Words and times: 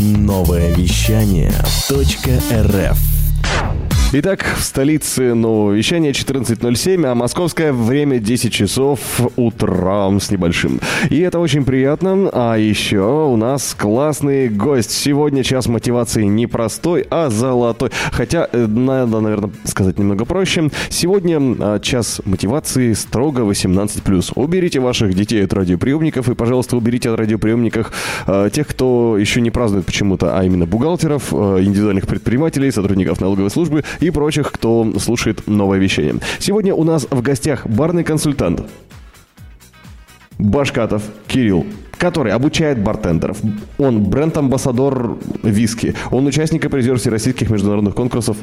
Новое 0.00 0.72
вещание 0.74 1.52
.рф 1.90 3.19
Итак, 4.12 4.44
в 4.58 4.64
столице 4.64 5.34
нового 5.34 5.70
вещания 5.70 6.10
14.07, 6.10 7.06
а 7.06 7.14
московское 7.14 7.72
время 7.72 8.18
10 8.18 8.52
часов 8.52 8.98
утра 9.36 10.10
с 10.18 10.32
небольшим. 10.32 10.80
И 11.10 11.20
это 11.20 11.38
очень 11.38 11.64
приятно. 11.64 12.28
А 12.32 12.56
еще 12.56 13.02
у 13.02 13.36
нас 13.36 13.72
классный 13.78 14.48
гость. 14.48 14.90
Сегодня 14.90 15.44
час 15.44 15.68
мотивации 15.68 16.24
не 16.24 16.48
простой, 16.48 17.06
а 17.08 17.30
золотой. 17.30 17.90
Хотя, 18.10 18.48
э, 18.50 18.66
надо, 18.66 19.20
наверное, 19.20 19.52
сказать 19.62 19.96
немного 19.96 20.24
проще. 20.24 20.70
Сегодня 20.88 21.38
а, 21.60 21.78
час 21.78 22.20
мотивации 22.24 22.94
строго 22.94 23.42
18+. 23.42 24.32
Уберите 24.34 24.80
ваших 24.80 25.14
детей 25.14 25.44
от 25.44 25.52
радиоприемников 25.52 26.28
и, 26.28 26.34
пожалуйста, 26.34 26.76
уберите 26.76 27.10
от 27.10 27.16
радиоприемников 27.20 27.92
а, 28.26 28.50
тех, 28.50 28.66
кто 28.66 29.16
еще 29.16 29.40
не 29.40 29.52
празднует 29.52 29.86
почему-то, 29.86 30.36
а 30.36 30.42
именно 30.42 30.66
бухгалтеров, 30.66 31.32
а, 31.32 31.62
индивидуальных 31.62 32.08
предпринимателей, 32.08 32.72
сотрудников 32.72 33.20
налоговой 33.20 33.50
службы 33.50 33.84
и 34.00 34.10
прочих, 34.10 34.52
кто 34.52 34.92
слушает 34.98 35.46
новое 35.46 35.78
вещание. 35.78 36.16
Сегодня 36.38 36.74
у 36.74 36.84
нас 36.84 37.06
в 37.10 37.22
гостях 37.22 37.66
барный 37.66 38.04
консультант 38.04 38.62
Башкатов 40.38 41.02
Кирилл 41.26 41.66
который 42.00 42.32
обучает 42.32 42.82
бартендеров. 42.82 43.36
Он 43.76 44.02
бренд-амбассадор 44.02 45.18
виски. 45.42 45.94
Он 46.10 46.26
участник 46.26 46.64
и 46.64 46.68
призер 46.68 46.96
всероссийских 46.96 47.50
международных 47.50 47.94
конкурсов 47.94 48.38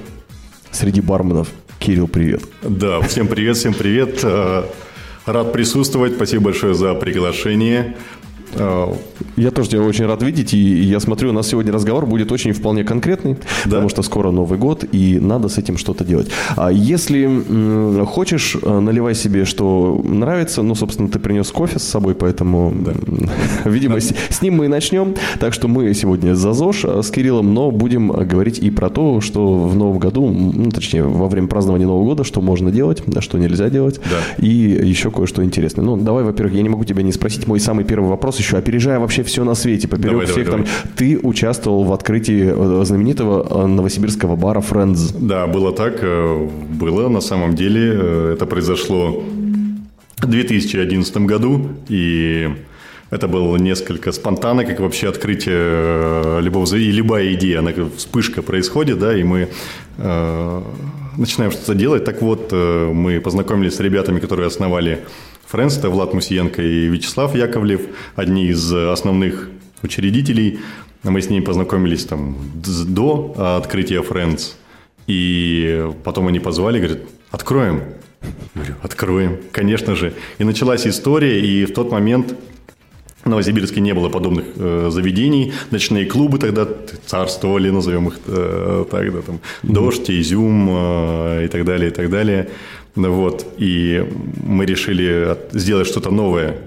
среди 0.70 1.02
барменов. 1.02 1.48
Кирилл, 1.80 2.08
привет. 2.08 2.44
Да, 2.62 3.02
всем 3.02 3.28
привет, 3.28 3.58
всем 3.58 3.74
привет. 3.74 4.20
Э, 4.24 4.66
рад 5.26 5.54
присутствовать. 5.54 6.14
Спасибо 6.14 6.44
большое 6.44 6.76
за 6.76 6.94
приглашение. 6.94 7.98
А, 8.56 8.96
я 9.36 9.52
тоже 9.52 9.70
тебя 9.70 9.82
очень 9.82 10.06
рад 10.06 10.24
видеть, 10.24 10.54
и 10.54 10.58
я 10.58 11.00
смотрю, 11.00 11.30
у 11.30 11.34
нас 11.34 11.48
сегодня 11.48 11.72
разговор 11.72 12.06
будет 12.06 12.32
очень 12.32 12.54
вполне 12.54 12.84
конкретный, 12.84 13.34
да. 13.34 13.72
потому 13.72 13.90
что 13.90 14.02
скоро 14.02 14.32
Новый 14.32 14.58
год, 14.58 14.86
и 14.92 15.20
надо 15.20 15.50
с 15.50 15.58
этим 15.58 15.78
что-то 15.78 16.04
делать. 16.04 16.30
А 16.56 16.72
если 16.72 18.06
хочешь, 18.06 18.56
э, 18.62 18.80
наливай 18.80 19.16
себе, 19.16 19.46
что 19.46 20.02
нравится. 20.04 20.62
Ну, 20.62 20.76
собственно, 20.76 21.10
ты 21.10 21.20
принес 21.20 21.52
кофе 21.52 21.80
с 21.80 21.84
собой, 21.84 22.16
поэтому, 22.16 22.74
да. 22.76 22.94
видимо, 23.70 23.96
да. 23.96 24.02
С, 24.02 24.14
с 24.30 24.42
ним 24.42 24.56
мы 24.56 24.66
и 24.66 24.68
начнем. 24.68 25.16
Так 25.40 25.54
что 25.54 25.68
мы 25.68 25.94
сегодня 25.94 26.36
за 26.36 26.54
ЗОЖ 26.54 26.86
э, 26.86 27.02
с 27.04 27.12
Кириллом, 27.12 27.54
но 27.54 27.72
будем 27.72 28.08
говорить 28.08 28.60
и 28.60 28.72
про 28.72 28.90
то, 28.90 29.22
что 29.22 29.56
в 29.56 29.76
Новом 29.76 30.00
году, 30.00 30.28
ну, 30.28 30.72
точнее, 30.72 31.04
во 31.04 31.28
время 31.28 31.48
празднования 31.48 31.88
Нового 31.88 32.06
года, 32.06 32.24
что 32.24 32.42
можно 32.42 32.72
делать, 32.72 33.04
а 33.16 33.22
что 33.22 33.38
нельзя 33.38 33.70
делать, 33.70 34.00
да. 34.04 34.44
и 34.44 34.48
еще 34.48 35.12
кое-что 35.12 35.44
интересное. 35.44 35.84
Ну, 35.84 35.98
давай, 35.98 36.24
во-первых, 36.24 36.56
я 36.56 36.62
не 36.62 36.70
могу 36.70 36.86
тебя 36.86 37.04
не 37.04 37.12
спросить, 37.12 37.48
мой 37.48 37.60
самый 37.60 37.86
первый 37.86 38.10
вопрос 38.10 38.37
еще, 38.40 38.58
опережая 38.58 39.00
вообще 39.00 39.24
все 39.24 39.44
на 39.44 39.56
свете, 39.56 39.88
поперек 39.88 40.12
давай, 40.12 40.26
всех 40.26 40.46
давай, 40.46 40.64
там. 40.64 40.66
Давай. 40.66 40.96
Ты 40.96 41.20
участвовал 41.22 41.84
в 41.84 41.94
открытии 41.94 42.52
э, 42.54 42.86
знаменитого 42.86 43.64
э, 43.64 43.68
новосибирского 43.68 44.36
бара 44.36 44.60
Friends. 44.60 45.16
Да, 45.20 45.48
было 45.48 45.72
так. 45.72 46.00
Э, 46.02 46.48
было 46.80 47.10
на 47.10 47.22
самом 47.22 47.56
деле. 47.56 48.34
Это 48.34 48.46
произошло 48.46 49.24
в 50.18 50.26
2011 50.26 51.18
году. 51.18 51.70
И 51.90 52.50
это 53.10 53.28
было 53.28 53.58
несколько 53.58 54.12
спонтанно, 54.12 54.66
как 54.66 54.80
вообще 54.80 55.08
открытие 55.10 56.42
любого, 56.42 56.76
и 56.76 56.92
любая 56.92 57.34
идея, 57.34 57.60
она 57.60 57.72
вспышка 57.96 58.42
происходит, 58.42 59.00
да, 59.00 59.18
и 59.18 59.24
мы 59.24 59.48
э, 59.98 60.62
начинаем 61.18 61.52
что-то 61.52 61.74
делать. 61.74 62.04
Так 62.04 62.22
вот, 62.22 62.52
мы 62.52 63.22
познакомились 63.22 63.76
с 63.76 63.80
ребятами, 63.80 64.20
которые 64.20 64.48
основали 64.48 65.06
Friends, 65.50 65.80
это 65.80 65.90
Влад 65.90 66.14
Мусиенко 66.14 66.62
и 66.62 66.88
Вячеслав 66.88 67.34
Яковлев, 67.34 67.82
одни 68.16 68.48
из 68.48 68.74
основных 68.74 69.50
учредителей. 69.82 70.60
Мы 71.04 71.22
с 71.22 71.30
ними 71.30 71.42
познакомились 71.42 72.04
там 72.04 72.38
до 72.56 73.34
открытия 73.58 74.02
Friends. 74.02 74.56
И 75.08 75.90
потом 76.04 76.28
они 76.28 76.40
позвали, 76.40 76.80
говорят, 76.80 77.00
откроем. 77.32 77.84
Говорю, 78.56 78.76
откроем, 78.82 79.40
конечно 79.54 79.96
же. 79.96 80.14
И 80.38 80.44
началась 80.44 80.86
история, 80.86 81.40
и 81.40 81.64
в 81.66 81.74
тот 81.74 81.92
момент 81.92 82.36
в 83.28 83.30
Новосибирске 83.30 83.82
не 83.82 83.94
было 83.94 84.10
подобных 84.10 84.46
э, 84.56 84.90
заведений. 84.92 85.52
Ночные 85.72 86.06
клубы 86.06 86.40
тогда 86.40 86.68
царствовали, 87.06 87.70
назовем 87.70 88.08
их 88.08 88.20
э, 88.28 88.86
так, 88.90 89.14
да, 89.14 89.22
там, 89.22 89.36
mm-hmm. 89.36 89.74
«Дождь», 89.74 90.10
«Изюм» 90.10 90.68
э, 90.70 91.46
и 91.46 91.48
так 91.48 91.66
далее, 91.66 91.90
и 91.90 91.94
так 91.94 92.10
далее. 92.10 92.48
Вот, 92.96 93.46
и 93.60 94.04
мы 94.44 94.66
решили 94.66 95.38
сделать 95.52 95.88
что-то 95.88 96.10
новое, 96.10 96.58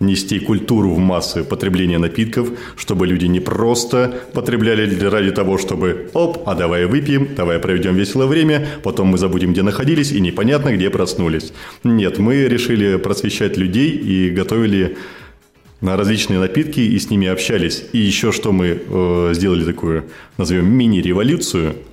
нести 0.00 0.38
культуру 0.38 0.90
в 0.90 0.98
массы 0.98 1.44
потребления 1.44 1.98
напитков, 1.98 2.48
чтобы 2.76 3.06
люди 3.06 3.26
не 3.26 3.40
просто 3.40 4.14
потребляли 4.32 4.98
ради 5.04 5.30
того, 5.30 5.58
чтобы 5.58 6.10
оп, 6.14 6.48
а 6.48 6.54
давай 6.54 6.86
выпьем, 6.86 7.28
давай 7.36 7.58
проведем 7.58 7.96
веселое 7.96 8.26
время, 8.26 8.66
потом 8.82 9.08
мы 9.08 9.18
забудем, 9.18 9.52
где 9.52 9.62
находились, 9.62 10.12
и 10.12 10.20
непонятно, 10.20 10.74
где 10.74 10.90
проснулись. 10.90 11.52
Нет, 11.84 12.18
мы 12.18 12.44
решили 12.48 12.96
просвещать 12.96 13.56
людей 13.56 13.90
и 13.90 14.30
готовили 14.30 14.96
на 15.84 15.96
различные 15.96 16.40
напитки 16.40 16.80
и 16.80 16.98
с 16.98 17.10
ними 17.10 17.28
общались. 17.28 17.84
И 17.92 17.98
еще 17.98 18.32
что 18.32 18.52
мы 18.52 18.82
э, 18.88 19.30
сделали 19.34 19.64
такую, 19.64 20.04
назовем 20.38 20.66
мини-революцию– 20.66 21.76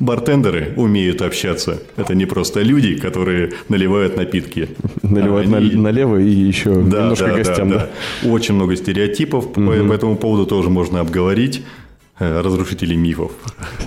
Бартендеры 0.00 0.72
умеют 0.76 1.20
общаться. 1.20 1.82
Это 1.98 2.14
не 2.14 2.24
просто 2.24 2.62
люди, 2.62 2.96
которые 2.96 3.52
наливают 3.68 4.16
напитки. 4.16 4.70
Наливают 5.02 5.52
они... 5.52 5.74
налево 5.74 6.16
и 6.16 6.30
еще 6.30 6.72
да, 6.72 7.02
немножко 7.02 7.26
да, 7.26 7.36
гостям. 7.36 7.70
Да, 7.70 7.90
да. 8.22 8.30
Очень 8.30 8.54
много 8.54 8.76
стереотипов. 8.76 9.48
Угу. 9.48 9.66
По, 9.66 9.72
по 9.88 9.92
этому 9.92 10.16
поводу 10.16 10.46
тоже 10.46 10.70
можно 10.70 11.00
обговорить. 11.00 11.62
Э, 12.20 12.42
разрушителей 12.42 12.96
мифов. 12.96 13.32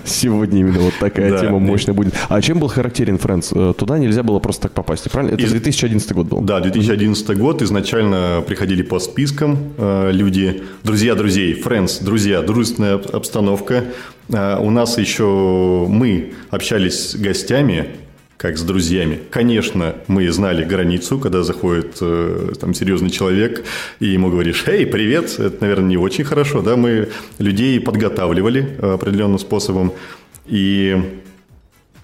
Сегодня 0.06 0.62
именно 0.62 0.80
вот 0.80 0.96
такая 1.00 1.30
да, 1.30 1.38
тема 1.38 1.60
мощная 1.60 1.94
будет. 1.94 2.16
А 2.30 2.42
чем 2.42 2.58
был 2.58 2.68
характерен 2.68 3.18
Friends? 3.18 3.52
Э, 3.54 3.76
туда 3.76 4.00
нельзя 4.00 4.24
было 4.24 4.40
просто 4.40 4.64
так 4.64 4.72
попасть, 4.72 5.10
правильно? 5.12 5.36
Это 5.36 5.44
Из... 5.44 5.52
2011 5.52 6.12
год 6.14 6.26
был. 6.26 6.42
Да, 6.42 6.60
2011 6.60 7.30
mm 7.30 7.36
год. 7.36 7.62
Изначально 7.62 8.44
приходили 8.48 8.82
по 8.82 8.98
спискам 8.98 9.74
э, 9.78 10.10
люди, 10.12 10.64
друзья 10.84 11.14
друзей, 11.14 11.62
Friends, 11.64 12.04
друзья, 12.04 12.42
дружественная 12.42 12.96
обстановка. 12.96 13.84
Э, 14.30 14.58
у 14.60 14.72
нас 14.72 14.98
еще 14.98 15.86
мы 15.88 16.34
общались 16.50 17.12
с 17.12 17.16
гостями, 17.16 17.86
как 18.38 18.58
с 18.58 18.64
друзьями. 18.64 19.20
Конечно, 19.30 19.96
мы 20.08 20.30
знали 20.32 20.64
границу, 20.64 21.20
когда 21.20 21.44
заходит 21.44 21.98
э, 22.02 22.54
там 22.60 22.74
серьезный 22.74 23.10
человек, 23.10 23.64
и 24.00 24.08
ему 24.08 24.30
говоришь, 24.30 24.64
«Эй, 24.68 24.86
привет!» 24.86 25.40
Это, 25.40 25.58
наверное, 25.62 25.90
не 25.90 25.98
очень 25.98 26.24
хорошо, 26.24 26.62
да? 26.62 26.76
Мы 26.76 27.10
людей 27.40 27.80
подготавливали 27.80 28.78
определенным 28.82 29.40
способом, 29.40 29.94
и 30.46 31.22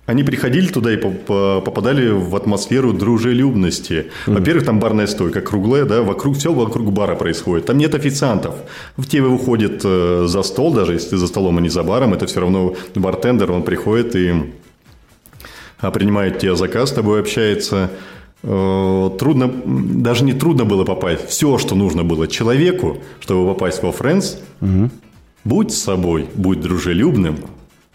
они 0.09 0.23
приходили 0.23 0.65
туда 0.65 0.91
и 0.91 0.97
попадали 0.97 2.09
в 2.09 2.35
атмосферу 2.35 2.93
дружелюбности. 2.93 4.07
Во-первых, 4.25 4.65
там 4.65 4.79
барная 4.79 5.05
стойка 5.05 5.41
круглая, 5.41 5.85
да, 5.85 6.01
вокруг 6.01 6.35
все 6.35 6.51
вокруг 6.51 6.91
бара 6.91 7.15
происходит. 7.15 7.67
Там 7.67 7.77
нет 7.77 7.93
официантов. 7.93 8.55
В 8.97 9.05
тебе 9.05 9.23
выходит 9.23 9.81
э, 9.83 10.25
за 10.27 10.41
стол, 10.41 10.73
даже 10.73 10.93
если 10.93 11.11
ты 11.11 11.17
за 11.17 11.27
столом, 11.27 11.59
а 11.59 11.61
не 11.61 11.69
за 11.69 11.83
баром, 11.83 12.15
это 12.15 12.25
все 12.25 12.39
равно 12.39 12.75
бартендер, 12.95 13.51
он 13.51 13.61
приходит 13.61 14.15
и 14.15 14.33
принимает 15.91 16.39
тебе 16.39 16.55
заказ, 16.55 16.89
с 16.89 16.93
тобой 16.93 17.21
общается. 17.21 17.89
Э, 18.43 19.09
трудно, 19.17 19.51
даже 19.65 20.23
не 20.23 20.33
трудно 20.33 20.65
было 20.65 20.85
попасть. 20.85 21.27
Все, 21.27 21.57
что 21.57 21.75
нужно 21.75 22.03
было 22.03 22.27
человеку, 22.27 22.97
чтобы 23.19 23.53
попасть 23.53 23.81
во 23.83 23.89
Friends, 23.89 24.37
угу. 24.61 24.89
будь 25.43 25.71
с 25.71 25.81
собой, 25.81 26.27
будь 26.35 26.61
дружелюбным, 26.61 27.37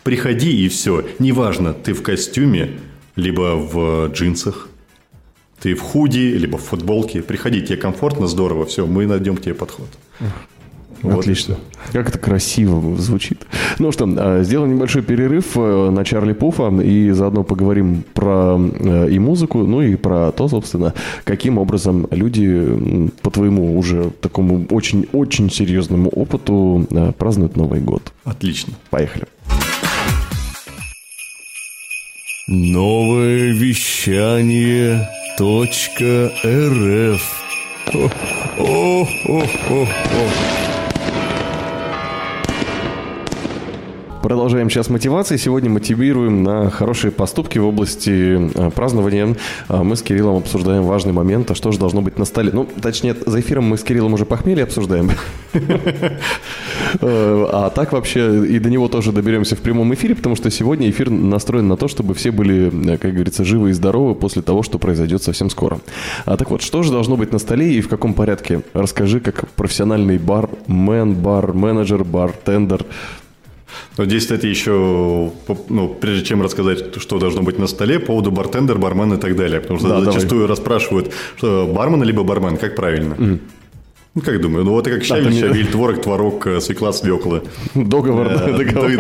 приходи 0.03 0.65
и 0.65 0.69
все. 0.69 1.05
Неважно, 1.19 1.73
ты 1.73 1.93
в 1.93 2.03
костюме, 2.03 2.79
либо 3.17 3.57
в 3.57 4.09
джинсах, 4.13 4.69
ты 5.61 5.75
в 5.75 5.81
худи, 5.81 6.35
либо 6.37 6.59
в 6.59 6.63
футболке. 6.63 7.23
Приходи, 7.23 7.63
тебе 7.63 7.79
комфортно, 7.79 8.27
здорово, 8.27 8.67
все, 8.67 8.87
мы 8.87 9.07
найдем 9.07 9.37
к 9.37 9.43
тебе 9.43 9.55
подход. 9.55 9.89
Вот. 11.03 11.21
Отлично. 11.21 11.57
Как 11.93 12.09
это 12.09 12.19
красиво 12.19 12.97
звучит. 12.97 13.47
Ну 13.79 13.93
что, 13.93 14.09
а, 14.17 14.43
сделаем 14.43 14.75
небольшой 14.75 15.03
перерыв 15.03 15.57
э, 15.57 15.91
на 15.91 16.05
Чарли 16.05 16.33
Пуфа 16.33 16.71
и 16.81 17.11
заодно 17.11 17.45
поговорим 17.45 18.05
про 18.15 18.59
э, 18.59 19.11
и 19.11 19.19
музыку, 19.19 19.59
ну 19.59 19.83
и 19.83 19.97
про 19.97 20.33
то, 20.33 20.49
собственно, 20.49 20.95
каким 21.25 21.59
образом 21.59 22.07
люди 22.11 23.11
по 23.23 23.31
твоему 23.31 23.79
уже 23.79 24.11
такому 24.21 24.67
очень-очень 24.71 25.51
серьезному 25.51 26.09
опыту 26.11 26.87
э, 26.91 27.13
празднуют 27.17 27.57
Новый 27.57 27.81
год. 27.81 28.13
Отлично. 28.25 28.75
Поехали. 28.91 29.27
Новое 32.47 33.53
вещание 33.53 35.09
.рф 35.41 37.45
о, 37.93 38.11
о, 38.59 39.07
о, 39.29 39.43
о, 39.71 39.83
о. 39.83 40.74
Продолжаем 44.25 44.71
сейчас 44.71 44.89
мотивации. 44.89 45.37
Сегодня 45.37 45.69
мотивируем 45.69 46.43
на 46.45 46.71
хорошие 46.71 47.11
поступки 47.11 47.59
в 47.59 47.67
области 47.67 48.51
э, 48.55 48.71
празднования. 48.71 49.37
А 49.69 49.85
мы 49.85 49.97
с 49.97 50.03
Кириллом 50.03 50.39
обсуждаем 50.39 50.85
важный 50.85 51.13
момент, 51.13 51.51
а 51.51 51.55
что 51.55 51.73
же 51.73 51.79
должно 51.79 52.01
быть 52.01 52.19
на 52.19 52.25
столе. 52.25 52.49
Ну, 52.51 52.67
точнее, 52.81 53.15
за 53.27 53.41
эфиром 53.41 53.65
мы 53.65 53.77
с 53.77 53.83
Кириллом 53.83 54.15
уже 54.15 54.25
похмелье 54.25 54.65
обсуждаем. 54.65 55.11
Э, 57.01 57.49
А 57.53 57.71
так 57.71 57.93
вообще 57.93 58.47
и 58.47 58.59
до 58.59 58.71
него 58.71 58.89
тоже 58.89 59.13
доберемся 59.13 59.57
в 59.57 59.61
прямом 59.61 59.93
эфире, 59.95 60.15
потому 60.15 60.37
что 60.37 60.51
сегодня 60.51 60.89
эфир 60.89 61.11
настроен 61.11 61.69
на 61.69 61.77
то, 61.77 61.89
чтобы 61.89 62.15
все 62.15 62.31
были, 62.31 62.95
э, 62.95 62.97
как 62.99 63.13
говорится, 63.13 63.45
живы 63.45 63.71
и 63.71 63.73
здоровы 63.73 64.15
после 64.15 64.41
того, 64.43 64.63
что 64.63 64.79
произойдет 64.79 65.23
совсем 65.23 65.51
скоро. 65.51 65.81
А 66.25 66.37
так 66.37 66.51
вот, 66.51 66.63
что 66.63 66.83
же 66.83 66.93
должно 66.93 67.17
быть 67.17 67.33
на 67.33 67.39
столе 67.39 67.75
и 67.75 67.81
в 67.83 67.89
каком 67.89 68.15
порядке? 68.15 68.63
Расскажи, 68.73 69.21
как 69.21 69.49
профессиональный 69.51 70.17
бармен, 70.17 71.15
бар-менеджер, 71.15 72.05
бартендер. 72.05 72.87
Но 73.99 74.05
здесь, 74.05 74.23
кстати, 74.23 74.47
еще, 74.47 75.31
ну, 75.69 75.89
прежде 76.01 76.25
чем 76.25 76.43
рассказать, 76.43 77.01
что 77.01 77.19
должно 77.19 77.43
быть 77.43 77.59
на 77.59 77.67
столе, 77.67 77.99
по 77.99 78.07
поводу 78.07 78.31
бартендер, 78.31 78.79
бармен 78.79 79.13
и 79.15 79.17
так 79.17 79.37
далее. 79.37 79.61
Потому 79.61 79.79
что 79.81 79.89
Да, 79.89 79.99
давай. 80.01 80.13
зачастую 80.15 80.47
расспрашивают, 80.47 81.13
что 81.37 81.67
бармен 81.75 82.03
либо 82.03 82.23
бармен, 82.23 82.57
как 82.57 82.77
правильно? 82.77 83.39
Ну, 84.17 84.23
как 84.23 84.41
думаю, 84.41 84.65
ну 84.65 84.71
вот 84.71 84.85
как 84.85 84.99
Да, 85.01 85.05
щавель, 85.05 85.27
мне- 85.31 85.41
щавель, 85.41 85.67
творог, 85.67 86.01
творог, 86.01 86.47
э, 86.47 86.61
свекла, 86.61 86.93
свекла. 86.93 87.41
Договор, 87.75 88.29
Э, 88.29 88.57
договор. 88.59 88.91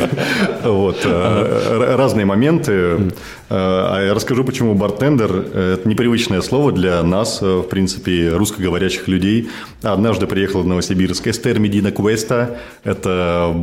да, 0.62 0.70
Вот. 0.70 0.96
э, 1.04 1.94
Разные 1.96 2.26
моменты. 2.26 3.12
Э, 3.50 3.54
А 3.94 4.02
я 4.06 4.14
расскажу, 4.14 4.44
почему 4.44 4.74
бартендер– 4.74 5.30
это 5.54 5.88
непривычное 5.88 6.40
слово 6.42 6.72
для 6.72 7.02
нас, 7.02 7.40
э, 7.42 7.46
в 7.58 7.62
принципе, 7.68 8.30
русскоговорящих 8.34 9.08
людей. 9.08 9.48
Однажды 9.82 10.26
приехала 10.26 10.62
в 10.62 10.66
Новосибирск 10.66 11.26
Эстер 11.26 11.58
Медина 11.58 11.92
Куэста. 11.92 12.58
Это 12.84 13.54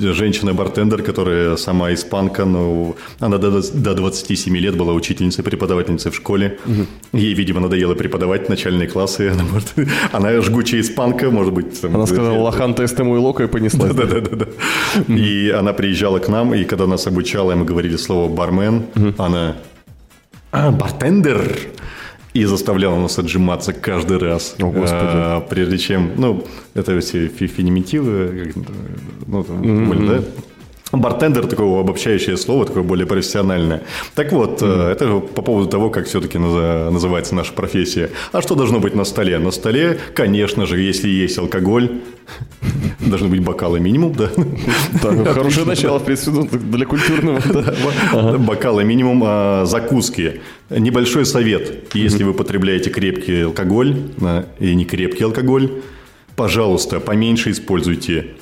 женщина-бартендер, 0.00 1.02
которая 1.02 1.56
сама 1.56 1.92
испанка, 1.94 2.44
но 2.44 2.96
она 3.20 3.38
до 3.38 3.48
до 3.72 3.94
27 3.94 4.56
лет 4.56 4.76
была 4.76 4.92
учительницей, 4.92 5.44
преподавательницей 5.44 6.10
в 6.10 6.14
школе. 6.14 6.58
Ей, 7.12 7.34
видимо, 7.34 7.60
надоело 7.60 7.94
преподавать 7.94 8.48
начальные 8.48 8.88
классы. 8.88 9.30
Она, 9.32 9.44
может, 9.44 9.72
она 10.12 10.40
жгучая 10.40 10.80
испанка, 10.80 11.30
может 11.30 11.52
быть. 11.54 11.80
там, 11.80 11.94
Она 11.94 12.06
сказала, 12.06 12.38
лохан 12.38 12.74
тестом 12.74 13.14
и 13.14 13.18
лока 13.18 13.44
и 13.44 13.46
понеслась. 13.46 13.94
да, 13.94 14.04
да, 14.04 14.20
да, 14.20 14.36
да. 14.36 15.14
И 15.14 15.50
она 15.50 15.72
приезжала 15.72 16.18
к 16.18 16.28
нам, 16.28 16.54
и 16.54 16.64
когда 16.64 16.86
нас 16.86 17.06
обучала, 17.06 17.54
мы 17.54 17.64
говорили 17.64 17.96
слово 17.96 18.28
бармен, 18.28 18.82
она 19.18 19.37
«А, 20.50 20.70
бартендер. 20.70 21.56
И 22.34 22.44
заставляла 22.44 23.00
нас 23.00 23.18
отжиматься 23.18 23.72
каждый 23.72 24.18
раз. 24.18 24.54
О, 24.60 24.66
Господи. 24.66 24.92
А, 24.92 25.40
прежде 25.40 25.78
чем, 25.78 26.12
ну, 26.16 26.44
это 26.74 27.00
все 27.00 27.26
феминитивы, 27.28 28.52
ну, 29.26 29.42
там, 29.42 29.62
поняли, 29.62 30.18
да? 30.18 30.24
Бартендер 30.92 31.46
такое 31.46 31.80
обобщающее 31.80 32.36
слово, 32.36 32.64
такое 32.64 32.82
более 32.82 33.06
профессиональное. 33.06 33.82
Так 34.14 34.32
вот, 34.32 34.60
э, 34.62 34.92
это 34.92 35.18
по 35.20 35.42
поводу 35.42 35.68
того, 35.68 35.90
как 35.90 36.06
все-таки 36.06 36.38
называется 36.38 37.34
наша 37.34 37.52
профессия. 37.52 38.10
А 38.32 38.40
что 38.40 38.54
должно 38.54 38.80
быть 38.80 38.94
на 38.94 39.04
столе? 39.04 39.38
На 39.38 39.50
столе, 39.50 39.98
конечно 40.14 40.64
же, 40.66 40.80
если 40.80 41.08
есть 41.08 41.36
алкоголь, 41.38 42.00
должны 43.00 43.28
быть 43.28 43.40
бокалы 43.40 43.80
минимум, 43.80 44.14
да. 44.14 44.30
Так, 45.02 45.28
Хорошее 45.34 45.66
начало, 45.66 45.98
в 45.98 46.04
принципе, 46.04 46.30
ну, 46.30 46.48
для 46.50 46.86
культурного. 46.86 47.40
да. 47.52 48.38
Бокалы 48.38 48.84
минимум, 48.84 49.22
а, 49.26 49.64
закуски. 49.66 50.40
Небольшой 50.70 51.26
совет. 51.26 51.94
Если 51.94 52.24
вы 52.24 52.32
потребляете 52.32 52.88
крепкий 52.88 53.42
алкоголь 53.42 53.94
а, 54.22 54.46
и 54.58 54.74
не 54.74 54.86
крепкий 54.86 55.24
алкоголь, 55.24 55.82
пожалуйста, 56.34 56.98
поменьше 56.98 57.50
используйте 57.50 58.36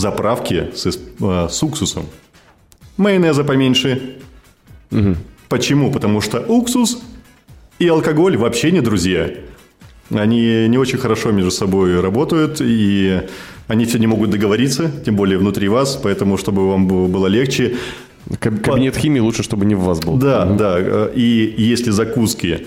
заправки 0.00 0.70
с, 0.74 0.98
а, 1.20 1.48
с 1.48 1.62
уксусом. 1.62 2.06
Майонеза 2.96 3.44
поменьше. 3.44 4.16
Почему? 5.48 5.92
Потому 5.92 6.20
что 6.20 6.40
уксус 6.40 7.00
и 7.78 7.86
алкоголь 7.88 8.36
вообще 8.36 8.70
не 8.72 8.80
друзья. 8.80 9.30
Они 10.10 10.66
не 10.68 10.78
очень 10.78 10.98
хорошо 10.98 11.30
между 11.30 11.50
собой 11.52 12.00
работают, 12.00 12.60
и 12.60 13.20
они 13.68 13.84
все 13.84 13.98
не 13.98 14.08
могут 14.08 14.30
договориться, 14.30 14.90
тем 15.04 15.14
более 15.16 15.38
внутри 15.38 15.68
вас, 15.68 15.96
поэтому, 16.02 16.36
чтобы 16.36 16.68
вам 16.68 16.88
было 16.88 17.28
легче, 17.28 17.76
Каб- 18.40 18.60
Кабинет 18.60 18.96
химии 18.96 19.20
лучше, 19.20 19.42
чтобы 19.42 19.64
не 19.64 19.74
в 19.74 19.80
вас 19.80 20.00
был. 20.00 20.16
да, 20.16 20.44
да. 20.44 20.74
э, 20.78 21.12
И 21.14 21.54
если 21.56 21.90
закуски 21.90 22.66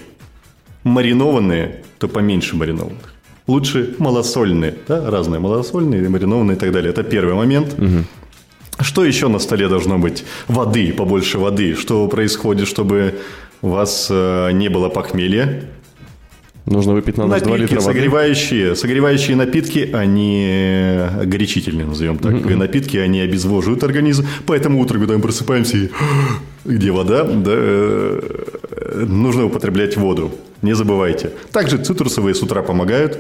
маринованные, 0.84 1.84
то 2.00 2.08
поменьше 2.08 2.56
маринованных. 2.56 3.13
Лучше 3.48 3.96
малосольные, 4.00 4.76
да, 4.88 5.10
разные 5.10 5.40
малосольные, 5.40 6.08
маринованные 6.08 6.56
и 6.56 6.60
так 6.60 6.72
далее. 6.72 6.92
Это 6.92 7.04
первый 7.04 7.36
момент. 7.36 7.76
Что 8.80 9.06
еще 9.06 9.28
на 9.28 9.40
столе 9.40 9.68
должно 9.70 10.00
быть? 10.00 10.26
Воды, 10.48 10.94
побольше 10.94 11.38
воды. 11.38 11.76
Что 11.76 12.08
происходит, 12.08 12.68
чтобы 12.68 13.20
у 13.62 13.70
вас 13.70 14.08
э, 14.10 14.52
не 14.52 14.68
было 14.68 14.90
похмелья? 14.90 15.64
Нужно 16.66 16.94
выпить 16.94 17.18
на 17.18 17.28
ночь 17.28 17.42
2 17.42 17.52
Напитки 17.52 17.74
литра 17.74 17.82
воды. 17.82 18.00
согревающие, 18.00 18.76
согревающие 18.76 19.36
напитки, 19.36 19.90
они 19.94 20.98
горячительные, 21.26 21.86
назовем 21.86 22.18
так. 22.18 22.34
Напитки, 22.46 22.98
они 22.98 23.20
обезвоживают 23.20 23.84
организм. 23.84 24.26
Поэтому 24.46 24.80
утром, 24.80 25.02
когда 25.02 25.16
мы 25.16 25.22
просыпаемся, 25.22 25.78
и 25.78 25.90
где 26.66 26.92
вода, 26.92 27.24
да, 27.26 27.52
э, 27.54 29.06
нужно 29.08 29.46
употреблять 29.46 29.98
воду. 29.98 30.32
Не 30.64 30.74
забывайте. 30.74 31.32
Также 31.52 31.78
цитрусовые 31.78 32.34
с 32.34 32.42
утра 32.42 32.64
помогают. 32.64 33.20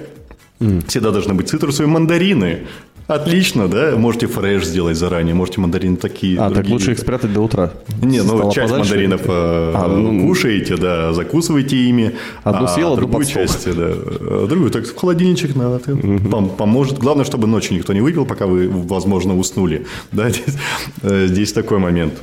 Всегда 0.88 1.12
должны 1.12 1.34
быть 1.34 1.50
цитрусовые 1.50 1.92
мандарины. 1.92 2.60
Отлично, 3.07 3.68
да? 3.68 3.98
Можете 3.98 4.28
фреш 4.28 4.63
сделать 4.66 4.95
заранее, 4.95 5.36
можете 5.36 5.60
мандарины 5.60 5.98
такие. 5.98 6.40
А, 6.40 6.44
так 6.45 6.54
другие. 6.54 6.74
лучше 6.74 6.92
их 6.94 7.00
спрятать 7.00 7.34
до 7.34 7.42
утра. 7.42 7.74
Не, 8.01 8.22
ну 8.22 8.38
Стало 8.38 8.54
часть 8.54 8.72
подальше. 8.72 8.92
мандаринов 8.92 9.22
э, 9.25 9.72
А, 9.75 9.88
ну, 9.90 10.25
кушаете, 10.25 10.78
да, 10.78 11.12
закусываете 11.12 11.75
ими. 11.75 12.16
Одну 12.45 12.63
а 12.63 12.68
съел, 12.69 12.94
одну 12.94 13.01
другую 13.07 13.25
часть, 13.25 13.66
да, 13.75 13.88
а 13.92 14.48
другую 14.48 14.72
так 14.72 14.86
в 14.88 14.96
холодильничек 14.96 15.54
надо, 15.54 15.80
ты- 15.80 15.92
пом- 15.92 16.56
поможет. 16.56 16.98
Главное, 16.98 17.25
чтобы 17.25 17.46
ночью 17.46 17.75
никто 17.75 17.92
не 17.92 18.00
выпил, 18.00 18.25
пока 18.25 18.46
вы, 18.48 18.69
возможно, 18.69 19.38
уснули. 19.38 19.86
Да, 20.13 20.30
здесь, 20.30 20.56
э, 21.01 21.28
здесь 21.28 21.51
такой 21.51 21.80
момент. 21.80 22.13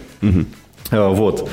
А, 0.90 1.10
Вот. 1.10 1.46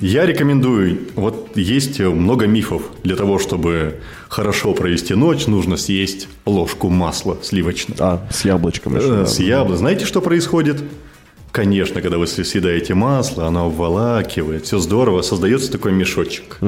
Я 0.00 0.26
рекомендую, 0.26 0.98
вот 1.16 1.56
есть 1.56 1.98
много 1.98 2.46
мифов. 2.46 2.82
Для 3.02 3.16
того, 3.16 3.38
чтобы 3.40 3.96
хорошо 4.28 4.72
провести 4.72 5.14
ночь, 5.14 5.46
нужно 5.46 5.76
съесть 5.76 6.28
ложку 6.46 6.88
масла 6.88 7.38
сливочного. 7.42 8.00
А, 8.00 8.32
с 8.32 8.44
яблочком 8.44 8.96
еще. 8.96 9.06
Э, 9.06 9.10
да. 9.10 9.26
С 9.26 9.40
яблоком. 9.40 9.78
Знаете, 9.78 10.04
что 10.04 10.20
происходит? 10.20 10.82
Конечно, 11.50 12.00
когда 12.00 12.18
вы 12.18 12.26
съедаете 12.28 12.94
масло, 12.94 13.46
оно 13.46 13.66
обволакивает, 13.66 14.66
все 14.66 14.78
здорово, 14.78 15.22
создается 15.22 15.72
такой 15.72 15.92
мешочек. 15.92 16.58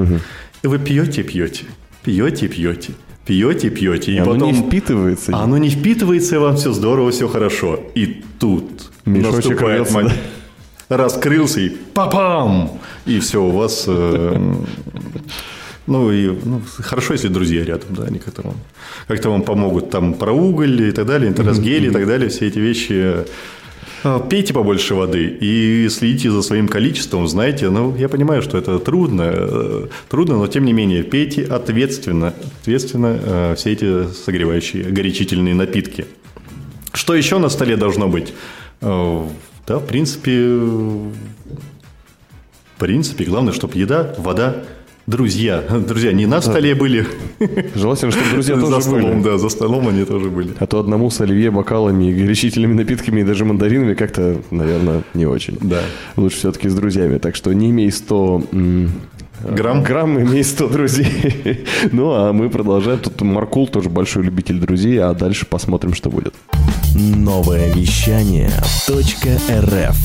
И 0.62 0.66
вы 0.66 0.78
пьете, 0.78 1.22
пьете, 1.22 1.66
пьете, 2.02 2.48
пьете, 2.48 2.92
пьете, 3.24 3.70
пьете. 3.70 4.12
И, 4.12 4.16
И 4.16 4.18
оно 4.18 4.32
потом... 4.34 4.52
не 4.52 4.58
впитывается. 4.60 5.36
Оно 5.36 5.58
не 5.58 5.68
впитывается, 5.68 6.34
и 6.34 6.38
вам 6.38 6.56
все 6.56 6.72
здорово, 6.72 7.12
все 7.12 7.28
хорошо. 7.28 7.78
И 7.94 8.22
тут 8.40 8.90
Мешочек 9.04 9.36
наступает 9.36 9.90
момент. 9.92 10.14
Раскрылся 10.90 11.60
и 11.60 11.68
папам! 11.68 12.80
И 13.06 13.20
все, 13.20 13.40
у 13.42 13.50
вас... 13.50 13.84
э, 13.86 14.54
Ну, 15.86 16.10
и 16.12 16.36
ну, 16.44 16.60
хорошо, 16.78 17.14
если 17.14 17.28
друзья 17.28 17.64
рядом, 17.64 17.94
да, 17.94 18.04
они 18.04 18.18
как-то 18.18 18.42
вам, 18.42 18.56
как-то 19.06 19.30
вам 19.30 19.42
помогут 19.42 19.90
там 19.90 20.14
про 20.14 20.32
уголь 20.32 20.82
и 20.88 20.92
так 20.92 21.06
далее, 21.06 21.30
интеросгели 21.30 21.88
и 21.88 21.90
так 21.90 22.06
далее, 22.06 22.28
все 22.28 22.48
эти 22.48 22.58
вещи. 22.58 23.24
А, 24.02 24.18
Пейте 24.18 24.52
побольше 24.52 24.94
воды 24.96 25.26
и 25.40 25.88
следите 25.88 26.30
за 26.30 26.42
своим 26.42 26.66
количеством, 26.66 27.28
знаете, 27.28 27.70
ну, 27.70 27.94
я 27.96 28.08
понимаю, 28.08 28.42
что 28.42 28.58
это 28.58 28.78
трудно, 28.80 29.22
э, 29.26 29.86
трудно, 30.08 30.38
но 30.38 30.46
тем 30.48 30.64
не 30.64 30.72
менее, 30.72 31.02
пейте 31.04 31.44
ответственно, 31.44 32.34
ответственно 32.62 33.18
э, 33.22 33.54
все 33.56 33.72
эти 33.72 34.12
согревающие, 34.12 34.84
горячительные 34.84 35.54
напитки. 35.54 36.06
Что 36.92 37.14
еще 37.14 37.38
на 37.38 37.48
столе 37.48 37.76
должно 37.76 38.08
быть? 38.08 38.32
Да, 39.70 39.78
в 39.78 39.86
принципе, 39.86 40.32
в 40.56 41.12
принципе, 42.76 43.24
главное, 43.24 43.52
чтобы 43.52 43.78
еда, 43.78 44.16
вода, 44.18 44.64
друзья. 45.06 45.62
Друзья 45.86 46.12
не 46.12 46.26
на 46.26 46.40
столе 46.40 46.74
были, 46.74 47.06
Желательно, 47.76 48.10
чтобы 48.10 48.30
друзья 48.32 48.56
за 48.56 48.62
тоже 48.62 48.82
столом, 48.82 49.12
были. 49.12 49.22
да, 49.22 49.38
за 49.38 49.48
столом 49.48 49.86
они 49.86 50.04
тоже 50.04 50.28
были. 50.28 50.54
А 50.58 50.66
то 50.66 50.80
одному 50.80 51.08
с 51.08 51.20
оливье, 51.20 51.52
бокалами, 51.52 52.12
горячительными 52.12 52.74
напитками 52.74 53.20
и 53.20 53.22
даже 53.22 53.44
мандаринами 53.44 53.94
как-то, 53.94 54.38
наверное, 54.50 55.04
не 55.14 55.26
очень. 55.26 55.56
Да. 55.60 55.82
Лучше 56.16 56.38
все-таки 56.38 56.68
с 56.68 56.74
друзьями. 56.74 57.18
Так 57.18 57.36
что 57.36 57.52
не 57.52 57.70
имей 57.70 57.92
100 57.92 58.42
м, 58.50 58.90
Грамм? 59.48 59.84
Грамм 59.84 60.20
имей 60.20 60.42
100 60.42 60.68
друзей. 60.68 61.64
Ну, 61.92 62.10
а 62.10 62.32
мы 62.32 62.50
продолжаем. 62.50 62.98
Тут 62.98 63.20
Маркул 63.20 63.68
тоже 63.68 63.88
большой 63.88 64.24
любитель 64.24 64.58
друзей, 64.58 64.98
а 64.98 65.14
дальше 65.14 65.46
посмотрим, 65.46 65.94
что 65.94 66.10
будет. 66.10 66.34
Новое 66.94 67.72
вещание 67.72 68.50
.рф. 68.88 69.96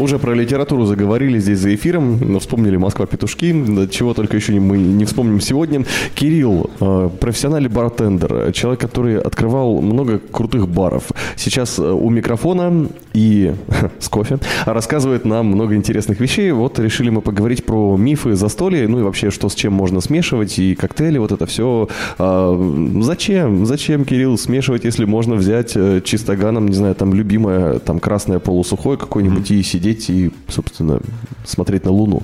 Уже 0.00 0.18
про 0.18 0.34
литературу 0.34 0.86
заговорили 0.86 1.38
здесь 1.38 1.60
за 1.60 1.72
эфиром, 1.74 2.18
но 2.18 2.40
вспомнили 2.40 2.76
«Москва-петушки», 2.76 3.88
чего 3.90 4.12
только 4.12 4.36
еще 4.36 4.54
мы 4.54 4.76
не 4.76 5.04
вспомним 5.04 5.40
сегодня. 5.40 5.84
Кирилл, 6.16 6.68
э, 6.80 7.10
профессиональный 7.20 7.68
бартендер, 7.68 8.52
человек, 8.52 8.80
который 8.80 9.20
открывал 9.20 9.80
много 9.80 10.18
крутых 10.18 10.68
баров. 10.68 11.04
Сейчас 11.36 11.78
э, 11.78 11.82
у 11.82 12.10
микрофона 12.10 12.88
и 13.14 13.54
с 14.00 14.08
кофе, 14.08 14.38
рассказывает 14.66 15.24
нам 15.24 15.46
много 15.46 15.74
интересных 15.76 16.20
вещей. 16.20 16.50
Вот 16.52 16.78
решили 16.78 17.10
мы 17.10 17.22
поговорить 17.22 17.64
про 17.64 17.96
мифы 17.96 18.34
застолья, 18.34 18.86
ну 18.88 18.98
и 18.98 19.02
вообще, 19.02 19.30
что 19.30 19.48
с 19.48 19.54
чем 19.54 19.72
можно 19.72 20.00
смешивать, 20.00 20.58
и 20.58 20.74
коктейли, 20.74 21.18
вот 21.18 21.32
это 21.32 21.46
все. 21.46 21.88
А, 22.18 23.00
зачем? 23.00 23.64
Зачем, 23.64 24.04
Кирилл, 24.04 24.36
смешивать, 24.36 24.84
если 24.84 25.04
можно 25.04 25.36
взять 25.36 25.72
э, 25.76 26.00
чистоганом, 26.04 26.66
не 26.66 26.74
знаю, 26.74 26.94
там 26.94 27.14
любимое, 27.14 27.78
там 27.78 28.00
красное 28.00 28.40
полусухое 28.40 28.98
какое-нибудь 28.98 29.50
mm-hmm. 29.50 29.60
и 29.60 29.62
сидеть 29.62 30.10
и, 30.10 30.32
собственно, 30.48 31.00
смотреть 31.44 31.84
на 31.84 31.92
Луну. 31.92 32.22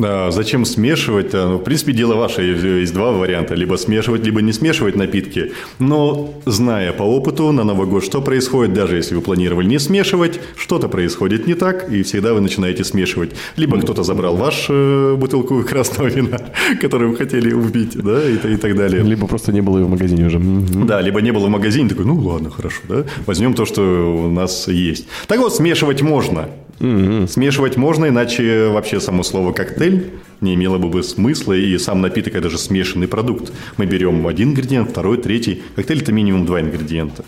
А 0.00 0.30
зачем 0.30 0.64
смешивать? 0.64 1.32
Ну, 1.32 1.56
в 1.56 1.64
принципе, 1.64 1.92
дело 1.92 2.14
ваше. 2.14 2.42
Есть 2.42 2.94
два 2.94 3.12
варианта. 3.12 3.54
Либо 3.54 3.76
смешивать, 3.76 4.24
либо 4.24 4.40
не 4.40 4.52
смешивать 4.52 4.96
напитки. 4.96 5.52
Но, 5.78 6.34
зная 6.46 6.92
по 6.92 7.02
опыту 7.02 7.52
на 7.52 7.64
Новый 7.64 7.86
год, 7.86 8.04
что 8.04 8.22
происходит, 8.22 8.72
даже 8.74 8.96
если 8.96 9.14
вы 9.14 9.20
планировали 9.20 9.66
не 9.66 9.78
смешивать, 9.78 10.40
что-то 10.56 10.88
происходит 10.88 11.46
не 11.46 11.54
так, 11.54 11.90
и 11.90 12.02
всегда 12.02 12.32
вы 12.32 12.40
начинаете 12.40 12.84
смешивать. 12.84 13.30
Либо 13.56 13.80
кто-то 13.80 14.02
забрал 14.02 14.36
вашу 14.36 14.72
э, 14.72 15.16
бутылку 15.16 15.62
красного 15.62 16.08
вина, 16.08 16.38
которую 16.80 17.10
вы 17.10 17.16
хотели 17.16 17.52
убить, 17.52 17.96
да, 17.96 18.28
и, 18.28 18.34
и 18.34 18.56
так 18.56 18.76
далее. 18.76 19.02
Либо 19.02 19.26
просто 19.26 19.52
не 19.52 19.60
было 19.60 19.78
ее 19.78 19.84
в 19.84 19.90
магазине 19.90 20.26
уже. 20.26 20.38
Да, 20.38 21.00
либо 21.00 21.20
не 21.20 21.32
было 21.32 21.46
в 21.46 21.50
магазине, 21.50 21.88
такой, 21.88 22.06
ну 22.06 22.14
ладно, 22.14 22.50
хорошо, 22.50 22.80
да, 22.88 23.04
возьмем 23.26 23.54
то, 23.54 23.66
что 23.66 23.82
у 23.82 24.30
нас 24.30 24.68
есть. 24.68 25.06
Так 25.26 25.38
вот, 25.38 25.54
смешивать 25.54 26.02
можно. 26.02 26.48
Mm-hmm. 26.82 27.28
Смешивать 27.28 27.76
можно, 27.76 28.08
иначе 28.08 28.66
вообще 28.66 29.00
само 29.00 29.22
слово 29.22 29.52
коктейль 29.52 30.10
не 30.40 30.54
имело 30.54 30.78
бы 30.78 31.04
смысла, 31.04 31.52
и 31.52 31.78
сам 31.78 32.00
напиток– 32.00 32.34
это 32.34 32.50
же 32.50 32.58
смешанный 32.58 33.06
продукт. 33.06 33.52
Мы 33.76 33.86
берем 33.86 34.26
один 34.26 34.50
ингредиент, 34.50 34.90
второй, 34.90 35.18
третий. 35.18 35.62
Коктейль– 35.76 36.02
это 36.02 36.12
минимум 36.12 36.44
два 36.44 36.60
ингредиента. 36.60 37.24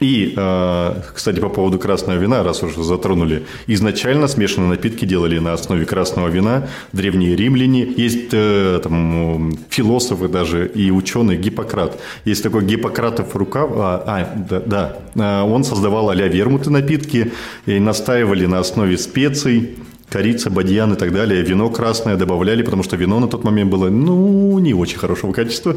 И, 0.00 0.32
э, 0.34 0.94
кстати, 1.14 1.40
по 1.40 1.50
поводу 1.50 1.78
красного 1.78 2.16
вина, 2.18 2.42
раз 2.42 2.62
уже 2.62 2.82
затронули, 2.82 3.44
изначально 3.66 4.28
смешанные 4.28 4.70
напитки 4.70 5.04
делали 5.04 5.38
на 5.38 5.52
основе 5.52 5.84
красного 5.84 6.28
вина. 6.28 6.68
Древние 6.92 7.36
римляне, 7.36 7.86
есть 7.96 8.30
э, 8.32 8.80
там, 8.82 9.52
философы 9.68 10.28
даже 10.28 10.66
и 10.68 10.90
ученые, 10.90 11.36
Гиппократ. 11.36 12.00
Есть 12.24 12.42
такой 12.42 12.64
Гиппократов 12.64 13.36
рукав, 13.36 13.70
а, 13.74 14.02
а 14.06 14.46
да, 14.48 14.62
да, 14.64 14.96
э, 15.14 15.42
он 15.42 15.64
создавал 15.64 16.08
а-ля 16.08 16.28
вермуты 16.28 16.70
напитки 16.70 17.32
и 17.66 17.78
настаивали 17.78 18.46
на 18.46 18.60
основе 18.60 18.96
специй, 18.96 19.76
корица, 20.08 20.48
бадьян 20.48 20.94
и 20.94 20.96
так 20.96 21.12
далее. 21.12 21.42
Вино 21.42 21.68
красное 21.68 22.16
добавляли, 22.16 22.62
потому 22.62 22.82
что 22.82 22.96
вино 22.96 23.20
на 23.20 23.28
тот 23.28 23.44
момент 23.44 23.70
было, 23.70 23.90
ну, 23.90 24.58
не 24.60 24.72
очень 24.72 24.98
хорошего 24.98 25.32
качества. 25.32 25.76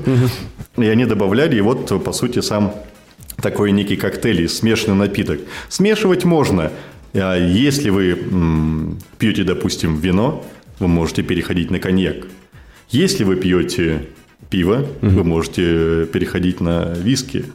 И 0.77 0.85
они 0.85 1.05
добавляли, 1.05 1.57
и 1.57 1.61
вот, 1.61 2.03
по 2.03 2.13
сути, 2.13 2.39
сам 2.39 2.73
такой 3.41 3.71
некий 3.71 3.95
коктейль, 3.95 4.47
смешанный 4.47 4.97
напиток. 4.97 5.39
Смешивать 5.69 6.25
можно. 6.25 6.71
А 7.13 7.37
если 7.37 7.89
вы 7.89 8.17
пьете, 9.19 9.43
допустим, 9.43 9.97
вино, 9.97 10.45
вы 10.79 10.87
можете 10.87 11.23
переходить 11.23 11.71
на 11.71 11.79
коньяк. 11.79 12.27
Если 12.89 13.23
вы 13.23 13.35
пьете 13.35 14.07
пиво, 14.49 14.85
угу. 15.01 15.09
вы 15.09 15.23
можете 15.23 16.05
переходить 16.05 16.61
на 16.61 16.93
виски. 16.93 17.45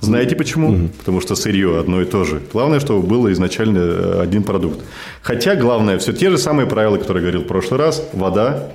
Знаете 0.00 0.36
почему? 0.36 0.72
Угу. 0.72 0.88
Потому 0.98 1.20
что 1.20 1.34
сырье 1.34 1.78
одно 1.78 2.02
и 2.02 2.04
то 2.04 2.24
же. 2.24 2.42
Главное, 2.52 2.80
чтобы 2.80 3.06
было 3.06 3.32
изначально 3.32 3.78
э, 3.78 4.20
один 4.20 4.42
продукт. 4.42 4.80
Хотя 5.22 5.56
главное, 5.56 5.98
все 5.98 6.12
те 6.12 6.30
же 6.30 6.38
самые 6.38 6.66
правила, 6.66 6.96
которые 6.96 7.22
я 7.22 7.30
говорил 7.30 7.42
в 7.42 7.48
прошлый 7.48 7.78
раз. 7.78 8.06
Вода, 8.12 8.72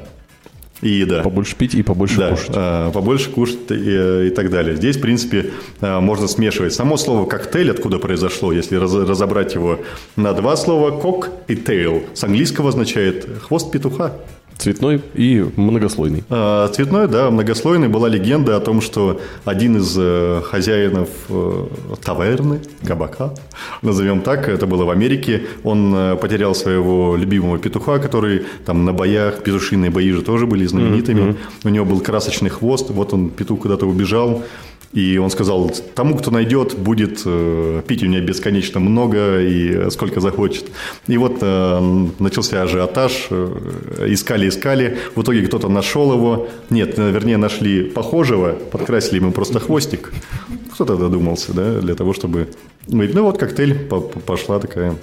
и 0.81 0.89
еда. 0.89 1.23
Побольше 1.23 1.55
пить 1.55 1.75
и 1.75 1.83
побольше 1.83 2.17
да, 2.17 2.29
кушать. 2.31 2.51
А, 2.53 2.91
побольше 2.91 3.29
кушать 3.29 3.71
и, 3.71 4.27
и 4.27 4.29
так 4.29 4.49
далее. 4.49 4.75
Здесь, 4.75 4.97
в 4.97 5.01
принципе, 5.01 5.51
а, 5.81 5.99
можно 5.99 6.27
смешивать. 6.27 6.73
Само 6.73 6.97
слово 6.97 7.25
коктейль, 7.25 7.71
откуда 7.71 7.99
произошло, 7.99 8.51
если 8.51 8.75
раз, 8.75 8.93
разобрать 8.93 9.55
его 9.55 9.79
на 10.15 10.33
два 10.33 10.55
слова, 10.55 10.91
кок 10.91 11.29
и 11.47 11.55
тейл, 11.55 12.03
с 12.13 12.23
английского 12.23 12.69
означает 12.69 13.27
хвост 13.41 13.71
петуха. 13.71 14.13
Цветной 14.59 15.01
и 15.13 15.45
многослойный. 15.55 16.25
А, 16.29 16.67
цветной, 16.67 17.07
да, 17.07 17.31
многослойный. 17.31 17.87
Была 17.87 18.09
легенда 18.09 18.57
о 18.57 18.59
том, 18.59 18.81
что 18.81 19.21
один 19.45 19.77
из 19.77 19.95
э, 19.97 20.41
хозяинов 20.43 21.07
э, 21.29 21.67
таверны, 22.03 22.59
кабака, 22.85 23.33
назовем 23.81 24.19
так, 24.19 24.49
это 24.49 24.67
было 24.67 24.83
в 24.83 24.89
Америке, 24.89 25.43
он 25.63 25.95
э, 25.95 26.17
потерял 26.17 26.53
своего 26.53 27.15
любимого 27.15 27.57
петуха, 27.57 27.99
который 27.99 28.47
там 28.65 28.83
на 28.83 28.91
боях, 28.91 29.43
петушиные 29.43 29.91
бои 29.91 30.11
же 30.11 30.23
тоже 30.23 30.45
были 30.45 30.65
знаменитыми. 30.65 31.21
Mm-hmm. 31.21 31.37
У 31.63 31.69
него 31.69 31.85
был 31.85 32.01
красочный 32.01 32.49
хвост, 32.49 32.89
вот 32.89 33.13
он, 33.13 33.29
петух 33.29 33.61
куда-то 33.61 33.85
убежал, 33.85 34.43
и 34.91 35.17
он 35.17 35.29
сказал, 35.29 35.71
тому, 35.93 36.17
кто 36.17 36.31
найдет, 36.31 36.77
будет 36.77 37.21
э, 37.25 37.83
пить 37.87 38.01
у 38.01 38.07
меня 38.07 38.21
бесконечно 38.21 38.79
много 38.79 39.39
и 39.39 39.89
сколько 39.91 40.19
захочет. 40.19 40.65
И 41.07 41.17
вот 41.17 41.37
э, 41.41 42.07
начался 42.17 42.63
ажиотаж, 42.63 43.27
э, 43.29 44.07
искали, 44.07 44.49
искали. 44.49 44.97
В 45.15 45.21
итоге 45.21 45.45
кто-то 45.45 45.69
нашел 45.69 46.11
его. 46.11 46.47
Нет, 46.71 46.97
вернее, 46.97 47.37
нашли 47.37 47.83
похожего, 47.83 48.53
подкрасили 48.71 49.17
ему 49.17 49.31
просто 49.31 49.59
хвостик. 49.59 50.11
Кто-то 50.73 50.95
додумался, 50.95 51.53
да, 51.53 51.79
для 51.81 51.93
того, 51.93 52.13
чтобы... 52.13 52.47
Ну 52.87 53.23
вот 53.23 53.37
коктейль 53.37 53.87
пошла 54.25 54.59
такая 54.59 54.95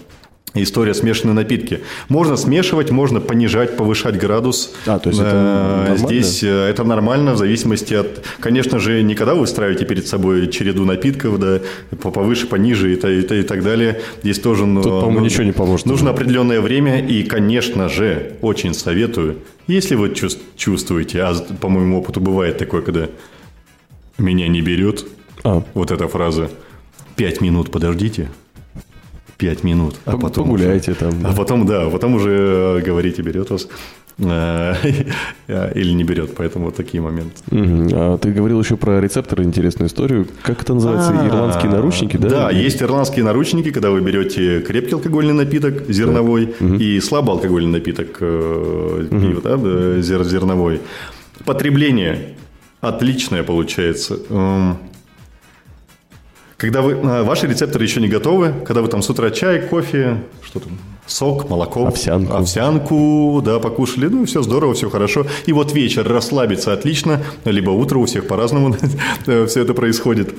история 0.63 0.95
смешанные 0.95 1.35
напитки. 1.35 1.81
Можно 2.09 2.37
смешивать, 2.37 2.91
можно 2.91 3.21
понижать, 3.21 3.77
повышать 3.77 4.19
градус. 4.19 4.75
А, 4.87 4.99
то 4.99 5.11
есть 5.11 5.21
это 5.21 5.31
э, 5.31 5.79
нормально? 5.79 5.97
Здесь 5.97 6.43
э, 6.43 6.49
это 6.49 6.85
нормально 6.85 7.33
в 7.35 7.37
зависимости 7.39 7.95
от... 7.95 8.25
Конечно 8.41 8.79
же, 8.79 9.03
никогда 9.03 9.35
вы 9.35 9.47
ставите 9.47 9.85
перед 9.85 10.07
собой 10.07 10.49
череду 10.49 10.85
напитков, 10.85 11.39
да, 11.39 11.61
повыше, 12.01 12.47
пониже 12.47 12.93
и, 12.93 12.97
и, 12.97 13.41
и 13.41 13.43
так 13.43 13.63
далее. 13.63 14.01
Здесь 14.23 14.39
тоже... 14.39 14.65
Тут, 14.65 14.85
по-моему, 14.85 15.21
ну, 15.21 15.25
ничего 15.25 15.45
не 15.45 15.53
поможет. 15.53 15.87
Нужно 15.87 16.11
определенное 16.11 16.61
время 16.61 17.07
и, 17.07 17.23
конечно 17.23 17.89
же, 17.89 18.33
очень 18.41 18.75
советую, 18.75 19.39
если 19.67 19.95
вы 19.97 20.15
чувствуете, 20.57 21.23
а 21.23 21.35
по 21.61 21.69
моему 21.69 21.99
опыту 21.99 22.21
бывает 22.21 22.59
такое, 22.59 22.83
когда 22.83 23.09
меня 24.19 24.49
не 24.49 24.63
берет, 24.63 25.07
а. 25.45 25.63
вот 25.75 25.91
эта 25.91 26.09
фраза, 26.09 26.51
пять 27.17 27.41
минут 27.41 27.71
подождите, 27.71 28.31
5 29.39 29.65
минут. 29.65 29.97
А 30.05 30.17
потом 30.17 30.45
Погуляйте 30.45 30.93
уже, 30.93 31.01
там. 31.01 31.23
Да. 31.23 31.31
А 31.31 31.33
потом, 31.35 31.67
да, 31.67 31.89
потом 31.91 32.15
уже 32.15 32.83
говорите, 32.85 33.23
берет 33.23 33.51
вас 33.51 33.69
э, 34.19 34.75
или 35.75 35.93
не 35.93 36.05
берет, 36.05 36.35
поэтому 36.35 36.67
вот 36.67 36.77
такие 36.77 37.03
моменты. 37.03 37.37
А 37.51 38.19
ты 38.19 38.33
говорил 38.33 38.61
еще 38.61 38.77
про 38.77 39.01
рецепторы, 39.01 39.45
интересную 39.45 39.89
историю. 39.89 40.27
Как 40.43 40.63
это 40.63 40.75
называется? 40.75 41.13
А, 41.19 41.27
ирландские 41.27 41.71
наручники, 41.71 42.17
да? 42.17 42.29
Да, 42.29 42.51
есть 42.51 42.83
ирландские 42.83 43.25
наручники, 43.25 43.71
когда 43.71 43.91
вы 43.91 44.01
берете 44.01 44.61
крепкий 44.61 44.95
алкогольный 44.95 45.35
напиток, 45.35 45.89
зерновой, 45.89 46.55
и 46.61 47.01
слабоалкогольный 47.01 47.71
напиток, 47.71 48.19
э, 48.21 49.07
пиво, 49.11 49.41
да, 49.43 50.01
зерновой. 50.01 50.81
Потребление 51.45 52.37
отличное 52.81 53.43
получается. 53.43 54.19
Когда 56.57 56.81
вы, 56.81 56.93
э, 56.93 57.23
ваши 57.23 57.47
рецепторы 57.47 57.85
еще 57.85 58.01
не 58.01 58.09
готовы, 58.09 58.55
когда 58.65 58.81
вы 58.81 58.89
там 58.89 59.03
с 59.03 59.11
утра 59.11 59.31
чай, 59.31 59.61
кофе, 59.61 60.23
что 60.43 60.61
там, 60.61 60.79
сок, 61.07 61.51
молоко, 61.51 61.87
овсянку, 61.87 62.33
овсянку 62.33 63.43
да, 63.45 63.59
покушали, 63.59 64.07
ну, 64.07 64.25
все 64.25 64.43
здорово, 64.43 64.73
все 64.73 64.89
хорошо. 64.89 65.27
И 65.45 65.53
вот 65.53 65.73
вечер 65.73 66.09
расслабиться 66.09 66.73
отлично, 66.73 67.23
либо 67.45 67.71
утро, 67.71 67.99
у 67.99 68.07
всех 68.07 68.27
по-разному 68.27 68.75
все 69.25 69.63
это 69.63 69.75
происходит. 69.75 70.35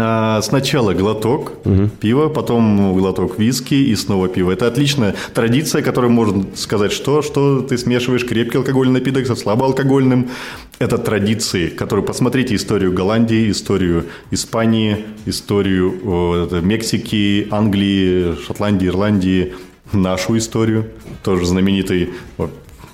А, 0.00 0.40
сначала 0.42 0.94
глоток 0.94 1.54
угу. 1.64 1.88
пива, 2.00 2.28
потом 2.28 2.96
глоток 2.96 3.36
виски 3.36 3.74
и 3.74 3.96
снова 3.96 4.28
пиво. 4.28 4.52
Это 4.52 4.68
отличная 4.68 5.16
традиция, 5.34 5.82
которую 5.82 6.12
можно 6.12 6.44
сказать, 6.54 6.92
что, 6.92 7.20
что 7.20 7.62
ты 7.62 7.76
смешиваешь 7.76 8.24
крепкий 8.24 8.58
алкогольный 8.58 9.00
напиток 9.00 9.26
со 9.26 9.34
слабоалкогольным. 9.34 10.30
Это 10.78 10.98
традиции, 10.98 11.68
которые... 11.68 12.06
Посмотрите 12.06 12.54
историю 12.54 12.92
Голландии, 12.92 13.50
историю 13.50 14.06
Испании, 14.30 14.98
историю 15.26 16.48
э, 16.52 16.60
Мексики, 16.62 17.48
Англии, 17.50 18.36
Шотландии, 18.46 18.86
Ирландии, 18.86 19.54
нашу 19.92 20.38
историю, 20.38 20.90
тоже 21.24 21.44
знаменитый... 21.46 22.10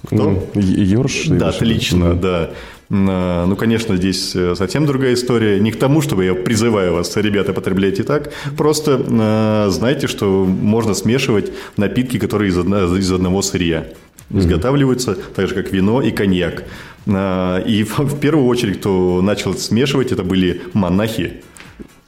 Кто? 0.06 0.42
Йорш? 0.54 1.28
Да, 1.28 1.49
отлично, 1.49 2.14
да. 2.14 2.50
А, 2.91 3.47
ну, 3.47 3.57
конечно, 3.57 3.97
здесь 3.97 4.35
э, 4.35 4.55
совсем 4.57 4.87
другая 4.87 5.14
история. 5.14 5.59
Не 5.61 5.73
к 5.73 5.79
тому, 5.79 6.03
чтобы 6.03 6.25
я 6.25 6.35
призываю 6.35 6.95
вас, 6.95 7.17
ребята, 7.17 7.53
потреблять 7.53 7.99
и 7.99 8.03
так. 8.03 8.33
Просто 8.57 9.03
э, 9.07 9.71
знайте, 9.71 10.07
что 10.07 10.45
можно 10.45 10.95
смешивать 10.95 11.53
напитки, 11.76 12.19
которые 12.19 12.50
из, 12.50 12.59
одно, 12.59 12.97
из 12.97 13.11
одного 13.11 13.43
сырья. 13.43 13.87
Изготавливаются 14.31 15.14
так 15.14 15.49
же, 15.49 15.55
как 15.55 15.73
вино 15.73 16.03
и 16.03 16.11
коньяк. 16.11 16.64
И 17.07 17.87
в 17.99 18.19
первую 18.19 18.47
очередь, 18.47 18.81
кто 18.81 19.21
начал 19.23 19.55
смешивать, 19.55 20.12
это 20.12 20.25
были 20.25 20.62
монахи. 20.73 21.43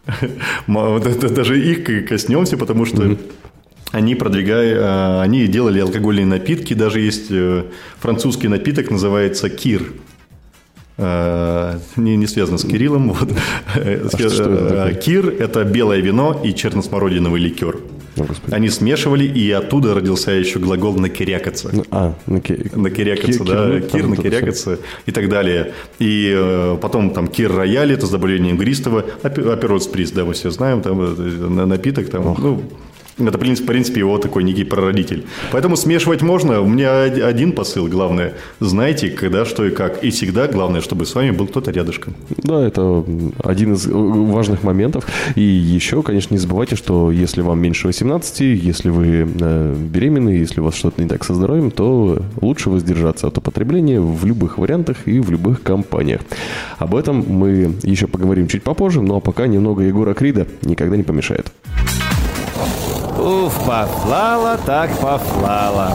Даже 0.67 1.61
их 1.61 2.07
коснемся, 2.09 2.57
потому 2.57 2.87
что 2.87 3.17
они 3.93 4.15
продвигая, 4.15 5.21
они 5.21 5.47
делали 5.47 5.81
алкогольные 5.81 6.27
напитки. 6.27 6.75
Даже 6.75 7.01
есть 7.01 7.27
э, 7.31 7.65
французский 7.99 8.49
напиток, 8.49 8.91
называется 8.91 9.49
кир– 9.49 9.83
Э, 9.93 10.16
не, 10.99 12.17
не 12.17 12.27
связано 12.27 12.59
с 12.59 12.65
Кириллом. 12.65 13.13
Вот. 13.17 13.29
А 14.15 14.29
что 14.31 14.45
это 14.51 14.95
Кир– 14.95 15.29
это 15.39 15.65
белое 15.65 16.01
вино 16.01 16.41
и 16.45 16.55
черносмородиновый 16.55 17.41
ликер. 17.41 17.77
Они 18.51 18.71
смешивали, 18.71 19.25
и 19.27 19.51
оттуда 19.51 19.93
родился 19.95 20.31
еще 20.31 20.59
глагол 20.59 20.95
«накирякаться». 20.99 21.69
Ну, 21.73 21.85
А, 21.91 22.15
наки- 22.27 22.71
Накирякаться, 22.75 23.41
Кир- 23.45 23.47
да, 23.47 23.81
кир, 23.81 24.01
это 24.01 24.09
накирякаться 24.09 24.79
и 25.05 25.13
так 25.13 25.29
далее. 25.29 25.73
И 25.99 26.33
э, 26.35 26.79
потом 26.81 27.11
там 27.11 27.29
кир 27.29 27.53
рояль, 27.55 27.93
это 27.93 28.07
заболевание 28.07 28.55
игристого, 28.55 29.05
аперот 29.23 29.83
сприз, 29.83 30.13
да, 30.13 30.25
мы 30.25 30.33
все 30.33 30.51
знаем, 30.51 30.81
там 30.81 30.99
э, 31.03 31.15
на- 31.49 31.67
напиток, 31.67 32.09
там, 32.09 32.35
ну, 32.39 32.63
это, 33.19 33.39
в 33.39 33.67
принципе, 33.67 34.01
его 34.01 34.19
такой 34.19 34.45
некий 34.45 34.65
прародитель. 34.65 35.25
Поэтому 35.53 35.77
смешивать 35.77 36.23
можно. 36.23 36.61
У 36.61 36.69
меня 36.69 37.05
од- 37.07 37.23
один 37.23 37.53
посыл, 37.53 37.87
главное, 37.89 38.35
знайте, 38.61 39.09
когда, 39.11 39.45
что 39.45 39.65
и 39.65 39.71
как. 39.71 40.05
И 40.05 40.11
всегда 40.11 40.47
главное, 40.49 40.81
чтобы 40.81 41.07
с 41.07 41.15
вами 41.15 41.31
был 41.31 41.47
кто-то 41.47 41.71
рядышком. 41.71 42.15
Да, 42.43 42.67
это 42.67 43.05
один 43.43 43.75
из 43.75 43.87
э, 43.87 43.91
важных 43.93 44.63
моментов. 44.63 45.07
И 45.35 45.41
еще, 45.43 46.03
конечно, 46.03 46.35
не 46.35 46.39
забывайте, 46.39 46.77
что 46.77 47.11
если 47.11 47.41
вам 47.41 47.59
меньше 47.61 47.87
18, 47.87 48.41
если 48.41 48.91
вы 48.91 49.27
э, 49.41 49.75
беременны, 49.75 50.31
если 50.31 50.61
у 50.61 50.65
вас 50.65 50.75
что-то 50.75 51.03
не 51.03 51.09
так 51.09 51.25
со 51.25 51.35
здоровьем, 51.35 51.71
то 51.71 52.19
лучше 52.41 52.71
воздержаться 52.71 53.27
от 53.29 53.39
употребления 53.39 54.01
в 54.01 54.25
любых 54.27 54.59
вариантах 54.59 54.97
и 55.07 55.21
в 55.21 55.31
любых 55.31 55.63
компаниях. 55.63 56.21
Об 56.79 56.95
этом 56.95 57.25
мы 57.27 57.73
еще 57.83 58.07
поговорим 58.07 58.47
чуть 58.49 58.63
попозже, 58.63 59.01
но 59.01 59.21
пока 59.21 59.47
немного 59.47 59.83
Егора 59.83 60.15
Крида 60.15 60.47
никогда 60.63 60.97
не 60.97 61.03
помешает. 61.03 61.53
Уф, 63.27 63.59
пофлала 63.67 64.57
так 64.65 64.89
пофлала. 65.01 65.91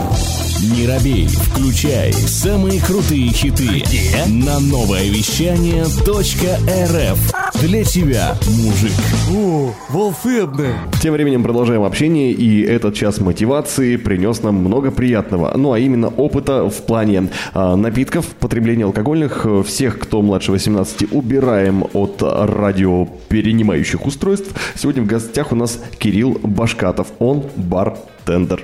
Не 0.62 0.86
робей, 0.86 1.26
включай 1.26 2.12
самые 2.12 2.80
крутые 2.80 3.30
хиты 3.30 3.82
на 4.28 4.60
новое 4.60 5.08
вещание 5.08 5.82
.рф. 5.82 7.32
Для 7.60 7.82
тебя, 7.82 8.36
мужик. 8.62 8.92
О, 9.34 9.72
волшебно. 9.88 10.68
Тем 11.00 11.14
временем 11.14 11.42
продолжаем 11.42 11.82
общение, 11.82 12.30
и 12.30 12.62
этот 12.62 12.94
час 12.94 13.18
мотивации 13.18 13.96
принес 13.96 14.44
нам 14.44 14.54
много 14.54 14.92
приятного. 14.92 15.52
Ну, 15.56 15.72
а 15.72 15.80
именно 15.80 16.06
опыта 16.06 16.70
в 16.70 16.86
плане 16.86 17.30
а, 17.54 17.74
напитков, 17.74 18.26
потребления 18.26 18.84
алкогольных. 18.84 19.44
Э, 19.44 19.64
Всех, 19.66 19.98
кто 19.98 20.22
младше 20.22 20.52
18, 20.52 21.12
убираем 21.12 21.84
от 21.92 22.22
радиоперенимающих 22.22 24.06
устройств. 24.06 24.52
Сегодня 24.76 25.02
в 25.02 25.06
гостях 25.06 25.50
у 25.50 25.56
нас 25.56 25.80
Кирилл 25.98 26.38
Башкатов. 26.40 27.08
Он 27.18 27.42
бартендер. 27.56 28.62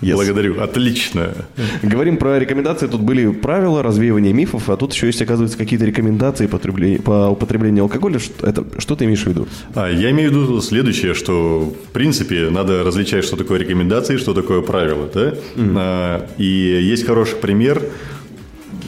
Yes. 0.00 0.14
Благодарю. 0.14 0.60
Отлично. 0.60 1.34
Говорим 1.82 2.16
про 2.16 2.38
рекомендации. 2.38 2.86
Тут 2.86 3.02
были 3.02 3.28
правила 3.30 3.82
развеивания 3.82 4.32
мифов, 4.32 4.70
а 4.70 4.76
тут 4.76 4.94
еще 4.94 5.06
есть, 5.06 5.20
оказывается, 5.20 5.58
какие-то 5.58 5.84
рекомендации 5.84 6.46
по 6.46 7.28
употреблению 7.28 7.84
алкоголя. 7.84 8.18
Что, 8.18 8.46
это, 8.46 8.64
что 8.78 8.96
ты 8.96 9.04
имеешь 9.04 9.22
в 9.22 9.26
виду? 9.26 9.46
А, 9.74 9.90
я 9.90 10.10
имею 10.10 10.30
в 10.30 10.32
виду 10.32 10.60
следующее, 10.62 11.12
что, 11.14 11.74
в 11.88 11.92
принципе, 11.92 12.48
надо 12.50 12.82
различать, 12.82 13.24
что 13.24 13.36
такое 13.36 13.58
рекомендации, 13.58 14.16
что 14.16 14.32
такое 14.32 14.62
правила. 14.62 15.08
Да? 15.12 15.34
А, 15.56 16.26
и 16.38 16.44
есть 16.44 17.04
хороший 17.06 17.36
пример. 17.36 17.82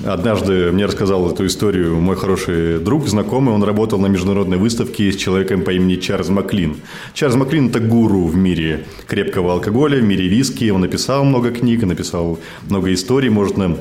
Однажды 0.05 0.73
мне 0.73 0.87
рассказал 0.87 1.31
эту 1.31 1.47
историю 1.47 1.97
мой 2.01 2.17
хороший 2.17 2.79
друг, 2.79 3.07
знакомый. 3.09 3.55
Он 3.55 3.63
работал 3.63 3.99
на 4.01 4.07
международной 4.07 4.57
выставке 4.59 5.13
с 5.13 5.17
человеком 5.17 5.63
по 5.63 5.71
имени 5.71 5.97
Чарльз 5.97 6.29
Маклин. 6.29 6.77
Чарльз 7.15 7.37
Маклин– 7.37 7.69
это 7.69 7.81
гуру 7.81 8.25
в 8.27 8.35
мире 8.37 8.85
крепкого 9.07 9.53
алкоголя, 9.53 9.99
в 9.99 10.03
мире 10.03 10.27
виски. 10.29 10.71
Он 10.71 10.81
написал 10.81 11.25
много 11.25 11.51
книг, 11.51 11.85
написал 11.85 12.39
много 12.69 12.93
историй. 12.93 13.29
Можно 13.31 13.77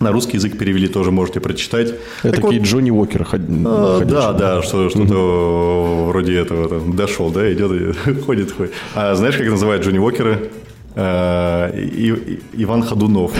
на 0.00 0.12
русский 0.12 0.38
язык 0.38 0.56
перевели, 0.56 0.88
тоже 0.88 1.10
можете 1.10 1.40
прочитать. 1.40 1.88
Это 2.22 2.32
Так 2.32 2.42
вот, 2.42 2.50
такие 2.52 2.62
Джонни 2.62 2.90
Уокер. 2.90 3.24
ход- 3.24 3.40
а. 3.66 4.04
Да, 4.04 4.32
да, 4.32 4.62
что, 4.62 4.88
что 4.88 6.06
вроде 6.08 6.36
этого 6.38 6.68
там, 6.70 6.96
дошел, 6.96 7.30
да, 7.30 7.52
идет 7.52 7.96
ходит, 8.26 8.52
ходит. 8.52 8.72
А 8.94 9.14
знаешь, 9.14 9.36
как 9.36 9.46
называют 9.48 9.84
Джонни 9.84 9.98
Уокера? 9.98 10.38
А, 10.96 11.70
И- 11.76 12.08
И- 12.54 12.62
Иван 12.62 12.82
Ходунов. 12.82 13.32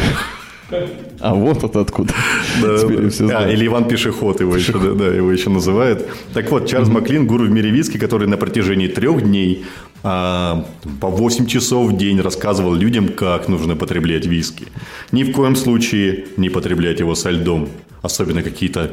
А 1.20 1.34
вот 1.34 1.64
это 1.64 1.80
откуда. 1.80 2.14
Да, 2.62 2.78
Теперь 2.78 3.02
да. 3.02 3.10
все 3.10 3.28
А, 3.28 3.50
или 3.50 3.66
Иван 3.66 3.88
Пешеход 3.88 4.40
его 4.40 4.56
еще, 4.56 4.72
да, 4.72 4.92
да, 4.92 5.06
его 5.06 5.30
еще 5.30 5.50
называют. 5.50 6.08
Так 6.32 6.50
вот, 6.50 6.66
Чарльз 6.66 6.88
Маклин, 6.88 7.26
гуру 7.26 7.44
в 7.44 7.50
мире 7.50 7.70
виски, 7.70 7.98
который 7.98 8.26
на 8.28 8.36
протяжении 8.36 8.88
трех 8.88 9.22
дней 9.22 9.64
а, 10.02 10.64
по 11.00 11.08
8 11.08 11.46
часов 11.46 11.90
в 11.90 11.96
день 11.96 12.20
рассказывал 12.20 12.74
людям, 12.74 13.08
как 13.08 13.48
нужно 13.48 13.76
потреблять 13.76 14.26
виски. 14.26 14.66
Ни 15.12 15.24
в 15.24 15.32
коем 15.32 15.56
случае 15.56 16.26
не 16.36 16.48
потреблять 16.48 17.00
его 17.00 17.14
со 17.14 17.30
льдом, 17.30 17.68
особенно 18.02 18.42
какие-то 18.42 18.92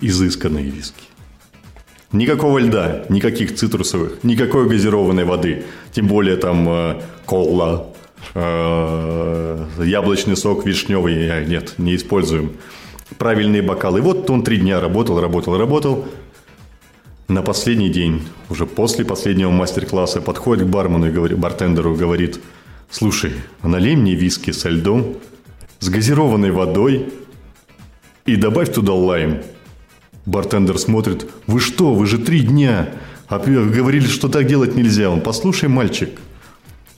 изысканные 0.00 0.64
виски. 0.64 1.04
Никакого 2.12 2.58
льда, 2.58 3.04
никаких 3.10 3.54
цитрусовых, 3.54 4.24
никакой 4.24 4.66
газированной 4.66 5.24
воды. 5.24 5.64
Тем 5.92 6.06
более 6.06 6.36
там 6.36 6.66
э, 6.68 7.02
кола, 7.26 7.88
яблочный 9.84 10.36
сок 10.36 10.66
вишневый. 10.66 11.14
Э, 11.14 11.44
Нет, 11.44 11.74
не 11.78 11.96
используем. 11.96 12.52
Правильные 13.16 13.62
бокалы. 13.62 14.00
Вот 14.00 14.28
он 14.30 14.42
три 14.42 14.58
дня 14.58 14.80
работал, 14.80 15.20
работал, 15.20 15.56
работал. 15.56 16.06
На 17.28 17.42
последний 17.42 17.90
день, 17.90 18.22
уже 18.48 18.64
после 18.64 19.04
последнего 19.04 19.50
мастер-класса, 19.50 20.20
подходит 20.22 20.66
к 20.66 20.70
бармену 20.70 21.08
и 21.08 21.12
говорит, 21.12 21.38
бартендеру 21.38 21.94
говорит, 21.94 22.40
слушай, 22.90 23.32
налей 23.62 23.96
мне 23.96 24.14
виски 24.14 24.50
со 24.50 24.70
льдом, 24.70 25.16
с 25.78 25.90
газированной 25.90 26.52
водой 26.52 27.12
и 28.24 28.36
добавь 28.36 28.72
туда 28.72 28.94
лайм. 28.94 29.42
Бартендер 30.24 30.78
смотрит, 30.78 31.26
вы 31.46 31.60
что, 31.60 31.94
вы 31.94 32.06
же 32.06 32.18
три 32.18 32.40
дня, 32.40 32.90
а 33.28 33.38
говорили, 33.38 34.06
что 34.06 34.28
так 34.28 34.46
делать 34.46 34.74
нельзя. 34.74 35.10
Он, 35.10 35.20
послушай, 35.20 35.68
мальчик, 35.68 36.10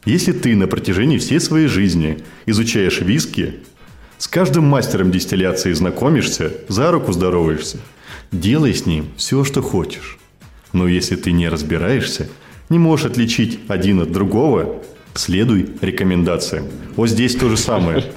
если 0.04 0.32
ты 0.32 0.56
на 0.56 0.66
протяжении 0.66 1.18
всей 1.18 1.40
своей 1.40 1.66
жизни 1.66 2.18
изучаешь 2.46 3.00
виски, 3.00 3.56
с 4.18 4.28
каждым 4.28 4.64
мастером 4.64 5.10
дистилляции 5.10 5.72
знакомишься, 5.72 6.52
за 6.68 6.90
руку 6.90 7.12
здороваешься, 7.12 7.78
делай 8.32 8.74
с 8.74 8.86
ним 8.86 9.08
все, 9.16 9.44
что 9.44 9.62
хочешь. 9.62 10.18
Но 10.72 10.88
если 10.88 11.16
ты 11.16 11.32
не 11.32 11.48
разбираешься, 11.48 12.28
не 12.68 12.78
можешь 12.78 13.06
отличить 13.06 13.60
один 13.68 14.00
от 14.00 14.12
другого, 14.12 14.82
следуй 15.14 15.70
рекомендациям. 15.80 16.66
Вот 16.96 17.08
здесь 17.08 17.34
то 17.34 17.48
же 17.48 17.56
самое. 17.56 18.04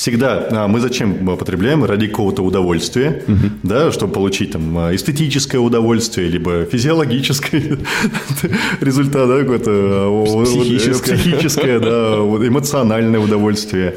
Всегда 0.00 0.48
а, 0.50 0.66
мы 0.66 0.80
зачем 0.80 1.26
потребляем? 1.36 1.84
Ради 1.84 2.06
какого-то 2.06 2.42
удовольствия, 2.42 3.22
да, 3.62 3.92
чтобы 3.92 4.14
получить 4.14 4.52
там 4.52 4.78
а, 4.78 4.94
эстетическое 4.94 5.60
удовольствие, 5.60 6.26
либо 6.26 6.64
физиологическое 6.64 7.76
результат, 8.80 9.28
да, 9.28 9.40
какое-то 9.40 9.70
а, 9.70 10.44
Психическое. 10.46 11.78
да, 11.80 12.14
эмоциональное 12.46 13.20
удовольствие. 13.20 13.96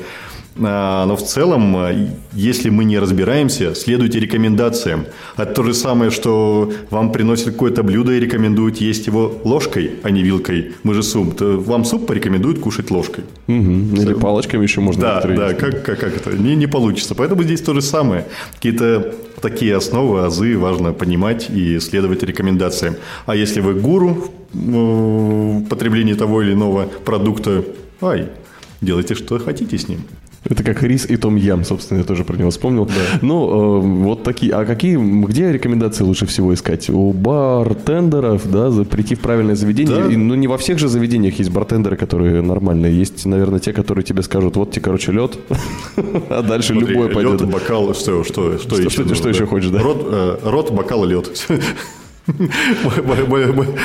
А, 0.61 1.05
Но 1.05 1.15
в 1.15 1.23
целом, 1.23 1.75
а, 1.75 1.91
если 2.33 2.69
мы 2.69 2.85
не 2.85 2.99
разбираемся, 2.99 3.73
следуйте 3.75 4.19
рекомендациям. 4.19 5.05
Это 5.37 5.53
то 5.53 5.63
же 5.63 5.73
самое, 5.73 6.11
что 6.11 6.71
вам 6.89 7.11
приносят 7.11 7.45
какое-то 7.53 7.83
блюдо 7.83 8.13
и 8.13 8.19
рекомендуют 8.19 8.77
есть 8.77 9.07
его 9.07 9.33
ложкой, 9.43 9.91
а 10.03 10.11
не 10.11 10.21
вилкой. 10.21 10.73
Мы 10.83 10.93
же 10.93 11.03
суп. 11.03 11.35
то 11.35 11.57
Вам 11.57 11.85
суп 11.85 12.07
порекомендуют 12.07 12.59
кушать 12.59 12.91
ложкой. 12.91 13.23
Мгм. 13.47 13.95
Или 13.95 14.13
палочками 14.13 14.63
еще 14.63 14.81
можно. 14.81 15.01
Да, 15.01 15.21
да, 15.21 15.53
как, 15.53 15.83
как, 15.83 15.99
как 15.99 16.17
это? 16.17 16.37
Не, 16.37 16.55
не 16.55 16.67
получится. 16.67 17.15
Поэтому 17.15 17.43
здесь 17.43 17.61
то 17.61 17.73
же 17.73 17.81
самое. 17.81 18.25
Какие-то 18.55 19.13
такие 19.41 19.75
основы, 19.75 20.25
азы 20.25 20.57
важно 20.57 20.93
понимать 20.93 21.49
и 21.49 21.79
следовать 21.79 22.23
рекомендациям. 22.23 22.95
А 23.25 23.35
если 23.35 23.59
вы 23.59 23.73
гуру 23.73 24.29
э, 24.53 24.57
в 24.57 25.65
потреблении 25.67 26.13
того 26.13 26.41
или 26.43 26.53
иного 26.53 26.89
продукта, 27.05 27.65
ай, 28.01 28.29
делайте, 28.81 29.15
что 29.15 29.39
хотите 29.39 29.77
с 29.77 29.87
ним. 29.87 30.01
Это 30.49 30.61
как 30.63 30.83
рис 30.83 31.05
и 31.09 31.15
том 31.15 31.37
ям, 31.37 31.63
собственно, 31.63 31.99
я 31.99 32.03
тоже 32.03 32.23
про 32.25 32.35
него 32.35 32.49
вспомнил. 32.49 32.89
Ну, 33.21 33.77
э, 33.77 33.79
вот 34.03 34.23
такие. 34.23 34.51
А 34.53 34.65
какие, 34.65 34.97
где 35.25 35.51
рекомендации 35.51 36.03
лучше 36.03 36.25
всего 36.25 36.53
искать? 36.53 36.89
У 36.89 37.11
бартендеров, 37.13 38.49
да, 38.51 38.69
за- 38.69 38.83
прийти 38.83 39.15
в 39.15 39.19
правильное 39.19 39.55
заведение. 39.55 40.03
Да. 40.03 40.11
И, 40.11 40.17
ну, 40.17 40.35
не 40.35 40.47
во 40.47 40.57
всех 40.57 40.79
же 40.79 40.89
заведениях 40.89 41.39
есть 41.39 41.49
бартендеры, 41.51 41.95
которые 41.95 42.41
нормальные. 42.41 42.97
Есть, 42.97 43.25
наверное, 43.25 43.59
те, 43.59 43.71
которые 43.71 44.03
тебе 44.03 44.21
скажут, 44.21 44.57
вот 44.57 44.71
тебе, 44.71 44.81
короче, 44.81 45.11
лед, 45.13 45.37
а 46.29 46.41
дальше 46.41 46.73
любой 46.73 47.09
пойдет. 47.09 47.41
лед, 47.41 47.49
бокал, 47.49 47.93
что, 47.95 48.23
что, 48.23 48.57
что, 48.57 48.77
еще? 48.81 48.89
что- 48.89 49.45
хочешь, 49.47 49.69
да? 49.69 49.79
Рот, 49.81 50.07
э, 50.09 50.37
рот 50.43 50.71
бокал, 50.71 51.05
лед. 51.05 51.29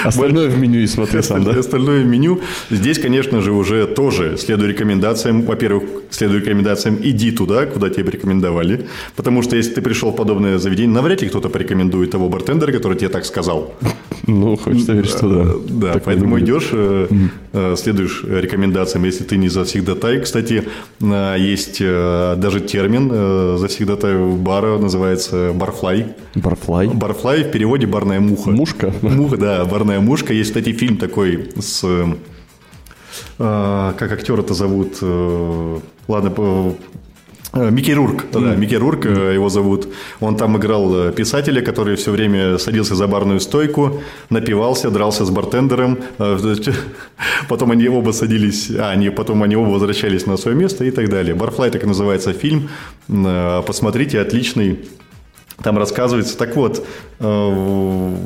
Остальное 0.04 0.48
в 0.48 0.58
меню 0.58 0.80
и 0.80 0.86
смотри 0.86 1.22
сам, 1.22 1.44
да? 1.44 1.52
Остальное 1.52 2.04
меню. 2.04 2.40
Здесь, 2.70 2.98
конечно 2.98 3.40
же, 3.40 3.52
уже 3.52 3.86
тоже 3.86 4.36
следуй 4.38 4.68
рекомендациям. 4.68 5.42
Во-первых, 5.42 5.84
следуй 6.10 6.40
рекомендациям, 6.40 6.98
иди 7.02 7.32
туда, 7.32 7.66
куда 7.66 7.90
тебе 7.90 8.10
рекомендовали. 8.10 8.86
Потому 9.16 9.42
что 9.42 9.56
если 9.56 9.74
ты 9.74 9.82
пришел 9.82 10.12
в 10.12 10.16
подобное 10.16 10.58
заведение, 10.58 10.94
навряд 10.94 11.22
ли 11.22 11.28
кто-то 11.28 11.48
порекомендует 11.48 12.10
того 12.10 12.28
бартендера, 12.28 12.72
который 12.72 12.96
тебе 12.96 13.08
так 13.08 13.24
сказал. 13.24 13.74
Ну, 14.26 14.56
хочется 14.56 14.92
верить, 14.92 15.08
что 15.10 15.28
да. 15.68 15.92
Да, 15.94 16.00
поэтому 16.04 16.38
идешь, 16.38 16.68
э, 16.72 17.08
э, 17.52 17.76
следуешь 17.76 18.24
рекомендациям. 18.24 19.04
Если 19.04 19.24
ты 19.24 19.38
не 19.38 19.48
завсегдатай, 19.48 20.20
кстати, 20.20 20.64
э, 21.00 21.36
есть 21.38 21.80
даже 21.80 22.60
термин 22.60 23.58
завсегдатай 23.58 24.16
бара, 24.16 24.78
называется 24.78 25.52
барфлай. 25.54 26.06
Барфлай. 26.34 26.88
Барфлай 26.88 27.44
в 27.44 27.50
переводе 27.50 27.86
барная 27.86 28.20
муха. 28.28 28.50
Мушка? 28.50 28.92
Муха, 29.02 29.36
да, 29.36 29.64
барная 29.64 30.00
мушка. 30.00 30.32
Есть, 30.32 30.50
кстати, 30.50 30.72
фильм 30.72 30.96
такой 30.96 31.50
с... 31.58 31.82
э, 31.84 32.06
а, 33.38 33.92
как 33.94 34.12
актера 34.12 34.40
это 34.42 34.54
зовут? 34.54 34.98
Э, 35.02 35.78
ладно, 36.08 36.30
по- 36.30 36.74
э, 37.54 37.70
Микки 37.70 37.92
Рурк, 37.92 38.26
да, 38.32 38.54
Микки 38.56 38.74
Рурк 38.74 39.06
э, 39.06 39.34
его 39.34 39.48
зовут. 39.48 39.88
Он 40.20 40.36
там 40.36 40.56
играл 40.56 41.08
э, 41.08 41.12
писателя, 41.12 41.62
который 41.62 41.96
все 41.96 42.10
время 42.10 42.58
садился 42.58 42.94
за 42.94 43.06
барную 43.06 43.40
стойку, 43.40 44.00
напивался, 44.30 44.90
дрался 44.90 45.24
с 45.24 45.30
бартендером. 45.30 45.98
э, 46.18 46.56
Потом 47.48 47.70
они 47.70 47.88
оба 47.88 48.12
садились, 48.12 48.70
а, 48.70 48.90
они, 48.90 49.10
потом 49.10 49.42
они 49.42 49.56
оба 49.56 49.70
возвращались 49.70 50.26
на 50.26 50.36
свое 50.36 50.56
место 50.56 50.84
и 50.84 50.90
так 50.90 51.08
далее. 51.08 51.34
Барфлай 51.34 51.70
так 51.70 51.82
и 51.84 51.86
называется 51.86 52.32
фильм. 52.32 52.68
Э, 53.08 53.62
Посмотрите, 53.66 54.20
отличный. 54.20 54.78
Там 55.62 55.76
рассказывается. 55.76 56.36
Так 56.36 56.56
вот, 56.56 56.86
э, 57.18 58.16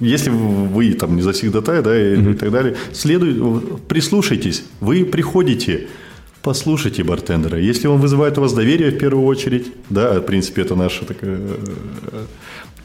если 0.00 0.30
вы 0.30 0.94
там 0.94 1.16
не 1.16 1.22
завсегдатай, 1.22 1.82
да, 1.82 1.98
и, 1.98 2.34
так 2.34 2.50
далее, 2.50 2.76
следуй, 2.92 3.78
прислушайтесь. 3.88 4.64
Вы 4.80 5.04
приходите, 5.04 5.88
послушайте 6.42 7.04
бартендера. 7.04 7.58
Если 7.58 7.86
он 7.86 8.00
вызывает 8.00 8.38
у 8.38 8.40
вас 8.40 8.52
доверие 8.52 8.90
в 8.90 8.98
первую 8.98 9.26
очередь, 9.26 9.72
да, 9.90 10.20
в 10.20 10.22
принципе, 10.22 10.62
это 10.62 10.74
наша 10.74 11.04
такая 11.04 11.38
э, 11.38 12.24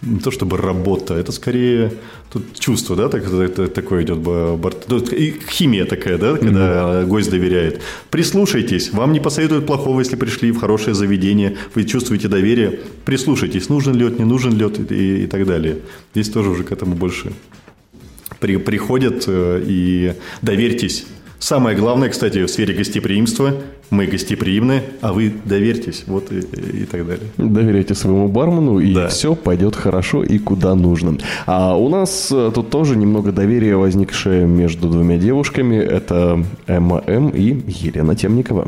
не 0.01 0.19
то 0.19 0.31
чтобы 0.31 0.57
работа, 0.57 1.13
это 1.15 1.31
скорее 1.31 1.91
тут 2.31 2.59
чувство, 2.59 2.95
да, 2.95 3.09
так, 3.09 3.25
это- 3.31 3.67
такое 3.67 4.03
идет 4.03 4.19
ну, 4.25 4.97
и 4.99 5.33
химия 5.49 5.85
такая, 5.85 6.17
да, 6.17 6.37
когда 6.37 7.03
гость 7.05 7.29
доверяет. 7.31 7.81
Прислушайтесь, 8.09 8.91
вам 8.91 9.13
не 9.13 9.19
посоветуют 9.19 9.65
плохого, 9.65 9.99
если 10.01 10.15
пришли 10.15 10.51
в 10.51 10.59
хорошее 10.59 10.93
заведение, 10.95 11.57
вы 11.73 11.83
чувствуете 11.85 12.27
доверие, 12.27 12.79
прислушайтесь, 13.05 13.69
нужен 13.69 13.95
лед, 13.95 14.19
не 14.19 14.25
нужен 14.25 14.55
лед 14.57 14.91
и, 14.91 15.23
и 15.23 15.27
так 15.27 15.45
далее. 15.45 15.77
Здесь 16.13 16.29
тоже 16.29 16.49
уже 16.49 16.63
к 16.63 16.71
этому 16.71 16.95
больше 16.95 17.31
при- 18.39 18.57
приходят 18.57 19.23
э, 19.27 19.63
и 19.65 20.13
доверьтесь. 20.41 21.05
Самое 21.39 21.77
главное, 21.77 22.09
кстати, 22.09 22.43
в 22.43 22.49
сфере 22.49 22.73
гостеприимства, 22.73 23.53
мы 23.91 24.07
гостеприимны, 24.07 24.81
а 25.01 25.13
вы 25.13 25.31
доверьтесь, 25.45 26.03
вот 26.07 26.31
и, 26.31 26.39
и 26.39 26.85
так 26.85 27.05
далее. 27.05 27.27
Доверяйте 27.37 27.93
своему 27.93 28.27
бармену, 28.27 28.79
и 28.79 28.93
Да. 28.93 29.07
все 29.09 29.35
пойдет 29.35 29.75
хорошо 29.75 30.23
и 30.23 30.39
куда 30.39 30.73
нужно. 30.75 31.17
А 31.45 31.75
у 31.77 31.89
нас 31.89 32.29
э, 32.31 32.51
тут 32.53 32.69
тоже 32.71 32.95
немного 32.95 33.31
доверия, 33.31 33.75
возникшее 33.75 34.47
между 34.47 34.89
двумя 34.89 35.17
девушками. 35.17 35.75
Это 35.75 36.43
Эмма 36.67 37.03
М. 37.05 37.29
и 37.29 37.61
Елена 37.67 38.15
Темникова. 38.15 38.67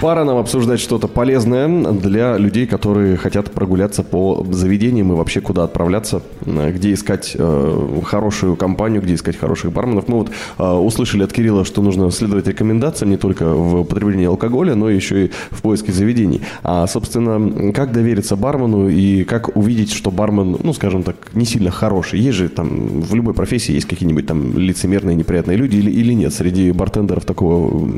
Пора 0.00 0.24
нам 0.24 0.36
обсуждать 0.36 0.78
что-то 0.78 1.08
полезное 1.08 1.68
для 1.92 2.36
людей, 2.36 2.66
которые 2.66 3.16
хотят 3.16 3.50
прогуляться 3.50 4.02
по 4.02 4.46
заведениям 4.50 5.10
и 5.12 5.16
вообще 5.16 5.40
куда 5.40 5.64
отправляться, 5.64 6.22
э, 6.44 6.70
где 6.72 6.92
искать 6.92 7.32
э, 7.34 8.00
хорошую 8.04 8.56
компанию, 8.56 9.00
где 9.00 9.14
искать 9.14 9.36
хороших 9.36 9.72
барменов. 9.72 10.08
Мы 10.08 10.18
вот 10.18 10.30
э, 10.58 10.70
услышали 10.70 11.22
от 11.22 11.32
Кирилла, 11.32 11.64
что 11.64 11.80
нужно 11.80 12.10
следовать 12.10 12.46
рекомендациям 12.46 13.10
не 13.10 13.16
только 13.16 13.46
в 13.46 13.84
потреблении 13.84 14.26
алкоголя, 14.26 14.74
но 14.74 14.90
еще 14.90 15.26
и 15.26 15.30
в 15.50 15.62
поиске 15.62 15.92
заведений. 15.92 16.42
А, 16.62 16.86
собственно, 16.86 17.72
как 17.72 17.92
довериться 17.92 18.36
бармену 18.36 18.90
и 18.90 19.24
как 19.24 19.56
увидеть, 19.56 19.92
что 19.92 20.10
бармен, 20.10 20.58
ну, 20.62 20.74
скажем 20.74 21.04
так, 21.04 21.16
не 21.32 21.46
сильно 21.46 21.70
хороший. 21.70 22.20
Есть 22.20 22.36
же 22.36 22.48
там 22.50 23.00
в 23.00 23.14
любой 23.14 23.32
профессии 23.32 23.72
есть 23.72 23.86
какие-нибудь 23.86 24.26
там 24.26 24.58
лицемерные, 24.58 25.16
неприятные 25.16 25.56
люди 25.56 25.76
или, 25.76 25.90
или 25.90 26.12
нет? 26.12 26.34
Среди 26.34 26.70
бартендеров 26.72 27.24
такого 27.24 27.88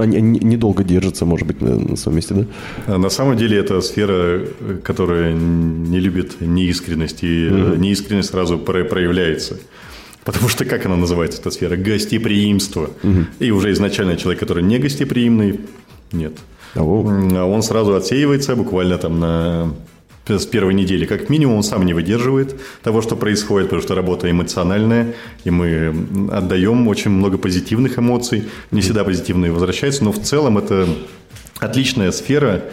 они, 0.00 0.16
они 0.16 0.38
недолго 0.40 0.84
держатся, 0.84 1.15
может 1.24 1.46
быть, 1.46 1.60
на, 1.62 1.76
на 1.78 1.96
своем 1.96 2.16
месте, 2.16 2.34
да? 2.34 2.44
А 2.94 2.98
На 2.98 3.08
самом 3.10 3.36
деле 3.36 3.56
это 3.58 3.80
сфера, 3.80 4.40
которая 4.84 5.32
не 5.32 5.98
любит 6.00 6.40
неискренность, 6.40 7.22
и 7.24 7.48
э, 7.50 7.76
неискренность 7.78 8.30
сразу 8.30 8.58
про- 8.58 8.84
проявляется. 8.84 9.56
Потому 10.24 10.48
что 10.48 10.64
как 10.64 10.84
она 10.86 10.96
называется, 10.96 11.40
эта 11.40 11.50
сфера? 11.50 11.76
Гостеприимство. 11.76 12.90
И 13.38 13.50
уже 13.52 13.70
изначально 13.72 14.16
человек, 14.16 14.40
который 14.40 14.62
не 14.64 14.78
гостеприимный, 14.78 15.60
нет. 16.12 16.32
М, 16.74 17.36
а 17.36 17.44
Он 17.46 17.62
сразу 17.62 17.94
отсеивается 17.94 18.56
буквально 18.56 18.98
там 18.98 19.20
на 19.20 19.72
с 20.28 20.46
первой 20.46 20.74
недели. 20.74 21.06
Как 21.06 21.28
минимум 21.28 21.56
он 21.56 21.62
сам 21.62 21.84
не 21.86 21.94
выдерживает 21.94 22.60
того, 22.82 23.02
что 23.02 23.16
происходит, 23.16 23.68
потому 23.68 23.82
что 23.82 23.94
работа 23.94 24.30
эмоциональная, 24.30 25.14
и 25.44 25.50
мы 25.50 25.94
отдаем 26.32 26.88
очень 26.88 27.10
много 27.10 27.38
позитивных 27.38 27.98
эмоций. 27.98 28.44
Не 28.70 28.80
всегда 28.80 29.04
позитивные 29.04 29.52
возвращаются, 29.52 30.04
но 30.04 30.12
в 30.12 30.20
целом 30.20 30.58
это 30.58 30.88
отличная 31.60 32.12
сфера 32.12 32.64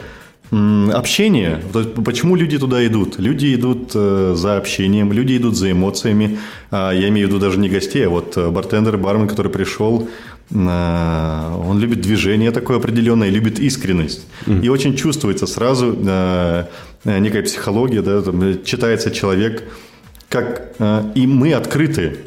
общения. 0.93 1.61
Почему 2.05 2.35
люди 2.35 2.57
туда 2.59 2.85
идут? 2.85 3.17
Люди 3.17 3.55
идут 3.55 3.91
э, 3.95 4.33
за 4.35 4.57
общением, 4.57 5.11
люди 5.11 5.37
идут 5.37 5.55
за 5.55 5.71
эмоциями. 5.71 6.37
А, 6.69 6.91
Я 6.91 7.09
имею 7.09 7.27
в 7.27 7.31
виду 7.31 7.39
даже 7.39 7.57
не 7.59 7.69
гостей, 7.69 8.05
а 8.05 8.09
вот 8.09 8.37
э, 8.37 8.49
бартендер, 8.49 8.97
бармен, 8.97 9.27
который 9.27 9.51
пришел, 9.51 10.07
э, 10.51 11.63
он 11.67 11.79
любит 11.79 12.01
движение 12.01 12.51
такое 12.51 12.77
определенное, 12.77 13.29
любит 13.29 13.59
искренность. 13.59 14.27
И 14.63 14.69
очень 14.69 14.95
чувствуется 14.95 15.47
сразу 15.47 15.97
э, 16.05 16.65
некая 17.05 17.43
психология, 17.43 18.01
да, 18.01 18.21
там, 18.21 18.41
э, 18.41 18.57
читается 18.63 19.11
человек, 19.11 19.63
как 20.29 20.73
э, 20.79 21.03
и 21.15 21.27
мы 21.27 21.53
открыты. 21.53 22.17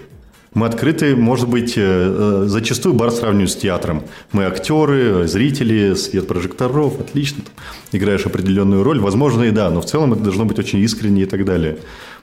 Мы 0.55 0.67
открыты, 0.67 1.17
может 1.17 1.49
быть, 1.49 1.75
э, 1.77 1.83
э, 1.83 2.45
зачастую 2.47 2.95
бар 2.95 3.11
сравнивают 3.11 3.51
с 3.51 3.57
театром. 3.57 4.05
Мы 4.33 4.45
актеры, 4.45 5.25
э, 5.25 5.27
зрители, 5.27 5.95
свет 5.95 6.27
прожекторов, 6.27 6.99
отлично. 6.99 7.45
играешь 7.93 8.25
определенную 8.27 8.83
роль. 8.83 9.01
Возможно, 9.01 9.43
и 9.45 9.51
да, 9.51 9.71
но 9.71 9.81
в 9.81 9.87
целом 9.87 10.15
это 10.15 10.23
должно 10.23 10.45
быть 10.47 10.59
очень 10.59 10.79
искренне 10.79 11.23
и 11.23 11.27
так 11.27 11.45
далее. 11.45 11.77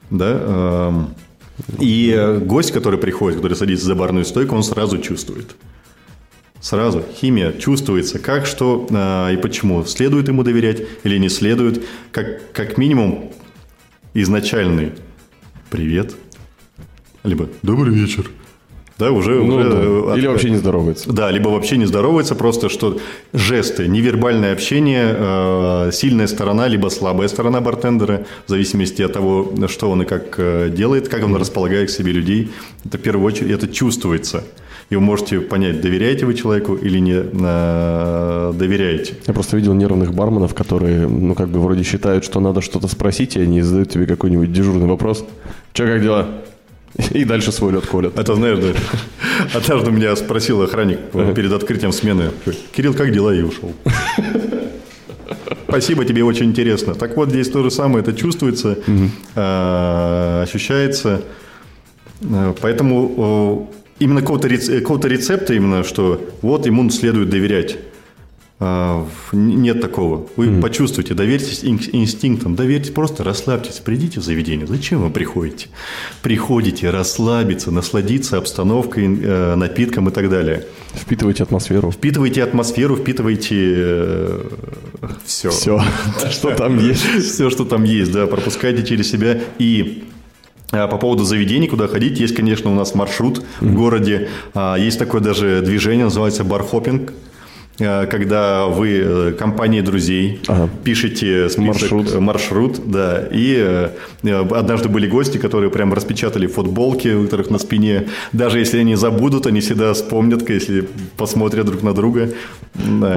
Да? 0.10 0.39
эм. 0.42 1.16
И 1.80 2.12
э, 2.16 2.39
гость, 2.39 2.72
который 2.72 2.98
приходит, 2.98 3.38
который 3.38 3.56
садится 3.56 3.86
за 3.86 3.96
барную 3.96 4.26
стойку, 4.26 4.56
он 4.56 4.63
сразу 4.63 4.98
чувствует. 4.98 5.56
Сразу 6.63 7.04
химия 7.19 7.52
чувствуется, 7.52 8.19
как, 8.19 8.45
что 8.45 8.88
э, 8.89 9.34
и 9.34 9.38
почему. 9.38 9.84
Следует 9.84 10.30
ему 10.30 10.43
доверять 10.43 10.82
или 11.04 11.17
не 11.17 11.28
следует. 11.28 11.84
Как, 12.13 12.54
как 12.54 12.78
минимум 12.78 13.34
изначальный 14.13 14.93
«Привет», 15.69 16.15
либо 17.26 17.49
«Добрый 17.63 17.93
вечер». 17.93 18.32
Да, 18.97 19.12
уже, 19.12 19.43
Ну, 19.43 19.56
уже, 19.58 19.69
да. 19.69 19.78
э, 19.78 20.17
Или 20.17 20.26
от- 20.28 20.32
вообще 20.34 20.52
не 20.52 20.56
здоровается. 20.56 21.12
да, 21.12 21.30
либо 21.32 21.49
вообще 21.49 21.76
не 21.76 21.86
здоровается, 21.86 22.34
просто 22.34 22.69
что 22.69 22.97
жесты, 23.34 23.88
невербальное 23.89 24.54
общение, 24.54 25.13
э, 25.17 25.89
сильная 25.91 26.28
сторона, 26.28 26.69
либо 26.69 26.88
слабая 26.88 27.28
сторона 27.28 27.60
бартендера, 27.60 28.26
в 28.45 28.49
зависимости 28.49 29.02
от 29.02 29.12
того, 29.12 29.52
что 29.67 29.91
он 29.91 30.04
и 30.04 30.06
как 30.06 30.36
э, 30.38 30.69
делает, 30.73 31.10
как 31.10 31.26
он 31.26 31.36
располагает 31.36 31.89
к 31.89 31.91
себе 31.91 32.13
людей. 32.13 32.52
Это 32.86 32.97
в 32.97 33.02
первую 33.02 33.26
очередь, 33.28 33.52
это 33.52 33.67
чувствуется. 33.67 34.45
И 34.93 34.95
вы 34.95 35.01
можете 35.01 35.39
понять, 35.39 35.82
доверяете 35.82 36.27
вы 36.27 36.36
человеку 36.36 36.75
или 36.75 36.99
не 36.99 37.15
э, 37.15 38.53
доверяете. 38.53 39.15
Я 39.25 39.34
просто 39.34 39.58
видел 39.58 39.73
нервных 39.73 40.13
барменов, 40.13 40.53
которые, 40.53 41.08
ну, 41.08 41.34
как 41.34 41.49
бы 41.49 41.60
вроде 41.60 41.82
считают, 41.82 42.23
что 42.23 42.39
надо 42.39 42.62
что-то 42.62 42.88
спросить, 42.88 43.36
и 43.36 43.41
они 43.41 43.63
задают 43.63 43.89
тебе 43.89 44.06
какой-нибудь 44.06 44.53
дежурный 44.53 44.86
вопрос. 44.86 45.25
Че, 45.73 45.88
как 45.88 46.03
дела? 46.03 46.27
И 47.10 47.25
дальше 47.25 47.51
свой 47.51 47.71
лед 47.71 47.88
колят. 47.88 48.19
Это, 48.19 48.36
знаешь, 48.36 48.60
да, 48.60 49.58
однажды 49.58 49.89
меня 49.89 50.15
спросил 50.15 50.62
охранник 50.62 50.99
перед 51.34 51.51
открытием 51.51 51.91
смены, 51.91 52.29
Кирилл, 52.75 52.93
как 52.93 53.12
дела? 53.12 53.34
И 53.34 53.41
ушел. 53.41 53.73
Спасибо, 55.67 56.06
тебе 56.06 56.23
очень 56.23 56.45
интересно. 56.45 56.93
Так 56.93 57.17
вот, 57.17 57.29
здесь 57.29 57.49
то 57.49 57.63
же 57.63 57.71
самое, 57.71 58.03
это 58.03 58.13
чувствуется, 58.13 58.77
э, 59.34 60.43
ощущается. 60.43 61.23
Э, 62.21 62.53
Поэтому 62.62 63.71
именно 64.04 64.22
какого-то 64.22 64.48
рец- 64.48 64.70
какого-то 64.70 65.08
рецепта, 65.08 65.54
именно, 65.54 65.84
что 65.84 66.22
вот 66.42 66.66
ему 66.66 66.89
следует 66.89 67.30
доверять. 67.30 67.78
А, 68.60 69.06
Нет 69.34 69.82
такого. 69.82 70.28
Вы 70.38 70.62
почувствуйте, 70.62 71.13
доверьтесь 71.16 71.63
ин- 71.66 71.80
инстинктам, 71.92 72.56
доверьтесь, 72.56 72.92
просто 72.92 73.24
расслабьтесь, 73.24 73.80
придите 73.80 74.20
в 74.22 74.24
заведение. 74.24 74.68
Зачем 74.68 75.02
вы 75.02 75.10
приходите? 75.10 75.68
Приходите 76.22 76.89
расслабиться, 76.89 77.72
насладиться 77.72 78.38
обстановкой, 78.38 79.20
э, 79.22 79.56
напитком 79.56 80.08
и 80.08 80.12
так 80.12 80.30
далее. 80.30 80.66
Впитывайте 80.94 81.44
атмосферу. 81.44 81.92
Впитывайте 81.92 82.42
атмосферу, 82.44 82.96
впитывайте 82.96 84.28
все. 85.26 85.50
Все, 85.50 85.82
что 86.32 86.52
там 86.56 86.78
есть. 86.89 87.04
Все, 87.26 87.50
что 87.50 87.66
там 87.66 87.84
есть, 87.84 88.12
да, 88.13 88.28
пропускайте 88.28 88.86
через 88.86 89.10
себя. 89.10 89.42
И 89.60 90.04
по 90.73 90.97
поводу 90.97 91.23
заведений, 91.23 91.67
куда 91.67 91.88
ходить, 91.88 92.19
есть, 92.19 92.36
конечно, 92.36 92.71
у 92.71 92.75
нас 92.75 92.95
маршрут 92.95 93.43
в 93.62 93.73
городе. 93.75 94.29
А, 94.53 94.75
Есть 94.75 94.97
такое 94.99 95.21
даже 95.21 95.62
движение, 95.62 96.05
называется 96.05 96.43
бархопинг. 96.43 97.13
э, 97.79 98.05
когда 98.07 98.65
вы 98.67 98.89
э, 99.03 99.31
компании 99.33 99.81
друзей 99.81 100.39
Ага. 100.47 100.69
пишете 100.83 101.49
список, 101.49 101.65
Маршрут. 101.91 102.13
э, 102.13 102.19
маршрут, 102.19 102.79
да, 102.86 103.27
и 103.31 103.55
э, 104.23 104.39
однажды 104.51 104.89
были 104.89 105.07
гости, 105.07 105.38
которые 105.39 105.69
прям 105.71 105.91
распечатали 105.93 106.45
футболки, 106.47 107.07
у 107.07 107.23
которых 107.23 107.49
на 107.49 107.57
спине, 107.59 108.07
даже 108.31 108.59
если 108.59 108.77
они 108.79 108.95
забудут, 108.95 109.47
они 109.47 109.59
всегда 109.59 109.93
вспомнят, 109.93 110.47
если 110.49 110.88
посмотрят 111.17 111.65
друг 111.65 111.81
на 111.83 111.93
друга. 111.93 112.29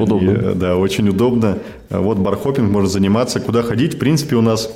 Удобно. 0.00 0.30
и, 0.30 0.54
да, 0.54 0.76
очень 0.76 1.08
удобно. 1.08 1.58
А 1.90 2.00
Вот 2.00 2.18
бархопинг 2.18 2.70
можно 2.70 2.88
заниматься, 2.88 3.40
куда 3.40 3.62
ходить. 3.62 3.94
В 3.94 3.98
принципе, 3.98 4.36
у 4.36 4.42
нас 4.42 4.70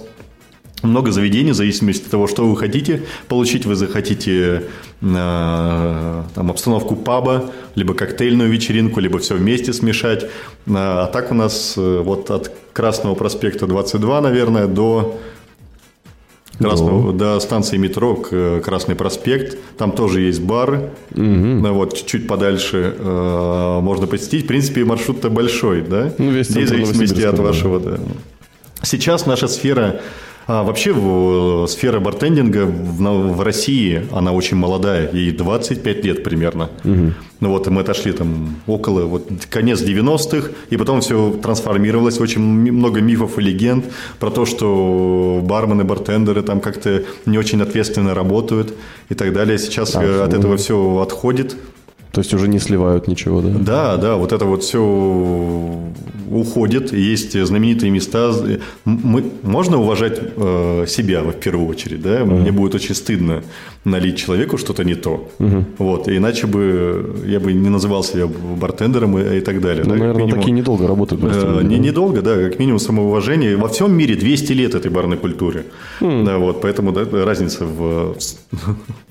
много 0.83 1.13
заведений, 1.13 1.53
в 1.53 1.57
зависимости 1.57 2.05
от 2.05 2.11
того, 2.11 2.27
что 2.27 2.47
вы 2.47 2.57
хотите 2.57 3.03
получить. 3.29 3.67
Вы 3.67 3.75
захотите 3.75 4.65
э, 5.01 6.23
там, 6.35 6.51
обстановку 6.51 6.97
паба, 6.97 7.51
либо 7.75 7.95
коктейльную 7.95 8.51
вечеринку, 8.51 9.01
либо 9.01 9.19
все 9.19 9.35
вместе 9.35 9.73
смешать. 9.73 10.27
А, 10.69 11.05
а 11.05 11.07
так 11.07 11.31
у 11.31 11.35
нас 11.35 11.75
э, 11.77 12.03
вот 12.05 12.31
от 12.31 12.53
Красного 12.73 13.15
проспекта 13.15 13.67
22, 13.67 14.21
наверное, 14.21 14.67
до 14.67 15.19
Красного, 16.61 17.13
до 17.13 17.41
станции 17.41 17.79
метро 17.79 18.23
э, 18.31 18.61
Красный 18.63 18.95
проспект. 18.95 19.57
Там 19.79 19.93
тоже 19.93 20.21
есть 20.21 20.43
бары. 20.43 20.91
Ну, 21.11 21.73
Вот, 21.73 21.97
чуть-чуть 21.97 22.27
подальше 22.27 22.95
э, 22.99 23.81
можно 23.81 24.07
посетить. 24.07 24.45
В 24.45 24.47
принципе, 24.47 24.85
маршрут-то 24.85 25.31
большой, 25.31 25.81
да? 25.83 26.13
Ну, 26.19 26.31
весь 26.31 26.49
Здесь 26.49 26.67
в 26.67 26.69
зависимости 26.69 27.23
от 27.23 27.39
вашего, 27.39 27.81
да. 27.81 27.99
Сейчас 28.83 29.27
наша 29.27 29.49
сфера, 29.49 30.01
а, 30.47 30.63
вообще 30.65 30.93
в- 30.93 31.67
сфера 31.69 32.01
бартендинга 32.01 32.67
в, 32.67 33.01
в 33.37 33.41
России, 33.43 34.07
она 34.13 34.33
очень 34.33 34.57
молодая, 34.57 35.11
ей 35.13 35.31
25 35.33 36.05
лет 36.05 36.25
примерно. 36.25 36.69
Ну 37.41 37.49
вот, 37.49 37.67
мы 37.69 37.81
отошли 37.81 38.13
там 38.13 38.57
около, 38.67 39.07
вот, 39.07 39.29
конец 39.49 39.81
90-х, 39.81 40.51
и 40.69 40.77
потом 40.77 41.01
все 41.01 41.31
трансформировалось, 41.43 42.21
очень 42.21 42.43
много 42.43 43.01
мифов 43.01 43.39
и 43.39 43.43
легенд 43.43 43.85
про 44.19 44.31
то, 44.31 44.45
что 44.45 45.41
бармены, 45.43 45.85
бартендеры 45.85 46.43
там 46.43 46.61
как-то 46.61 47.03
не 47.27 47.39
очень 47.39 47.63
ответственно 47.63 48.15
работают 48.15 48.75
и 49.09 49.15
так 49.15 49.33
далее. 49.33 49.59
Сейчас 49.59 49.95
А, 49.97 50.03
э, 50.03 50.23
от 50.25 50.35
этого 50.35 50.57
все 50.57 50.99
отходит. 51.01 51.57
То 52.13 52.21
есть 52.21 52.35
уже 52.35 52.49
не 52.49 52.59
сливают 52.59 53.09
ничего, 53.09 53.41
да? 53.41 53.51
Да, 53.59 53.97
да, 53.97 54.17
вот 54.17 54.33
это 54.33 54.45
вот 54.45 54.63
все 54.63 54.81
уходит. 56.31 56.93
Есть 56.93 57.41
знаменитые 57.41 57.91
места. 57.91 58.33
Мы, 58.85 59.25
можно 59.43 59.79
уважать 59.79 60.19
э, 60.21 60.87
себя 60.89 61.23
в 61.23 61.33
первую 61.33 61.69
очередь, 61.69 62.03
да? 62.03 62.25
Мне 62.25 62.53
будет 62.53 62.75
очень 62.75 62.95
стыдно 62.95 63.43
налить 63.85 64.17
человеку 64.17 64.59
что-то 64.59 64.85
не 64.85 64.95
то. 64.95 65.29
Вот, 65.79 66.09
и 66.09 66.17
иначе 66.17 66.47
бы 66.47 67.23
я 67.27 67.41
бы 67.41 67.53
не 67.53 67.69
называл 67.69 68.03
себя 68.03 68.27
бартендером 68.27 69.19
и, 69.19 69.39
и 69.39 69.41
так 69.41 69.61
далее. 69.61 69.85
Ну, 69.85 69.91
да, 69.91 69.99
наверное, 69.99 70.23
минимум. 70.23 70.41
такие 70.41 70.53
недолго 70.53 70.87
работают. 70.87 71.23
Э, 71.25 71.63
не-. 71.63 71.79
Недолго, 71.79 72.23
да, 72.23 72.37
как 72.37 72.59
минимум 72.59 72.79
самоуважение. 72.79 73.57
Во 73.57 73.69
всем 73.69 73.93
мире 73.93 74.15
200 74.17 74.53
лет 74.53 74.75
этой 74.75 74.91
барной 74.91 75.17
культуре. 75.17 75.65
Да, 76.01 76.39
вот, 76.39 76.61
поэтому 76.61 76.93
да, 76.93 77.05
разница 77.25 77.65
в, 77.65 78.17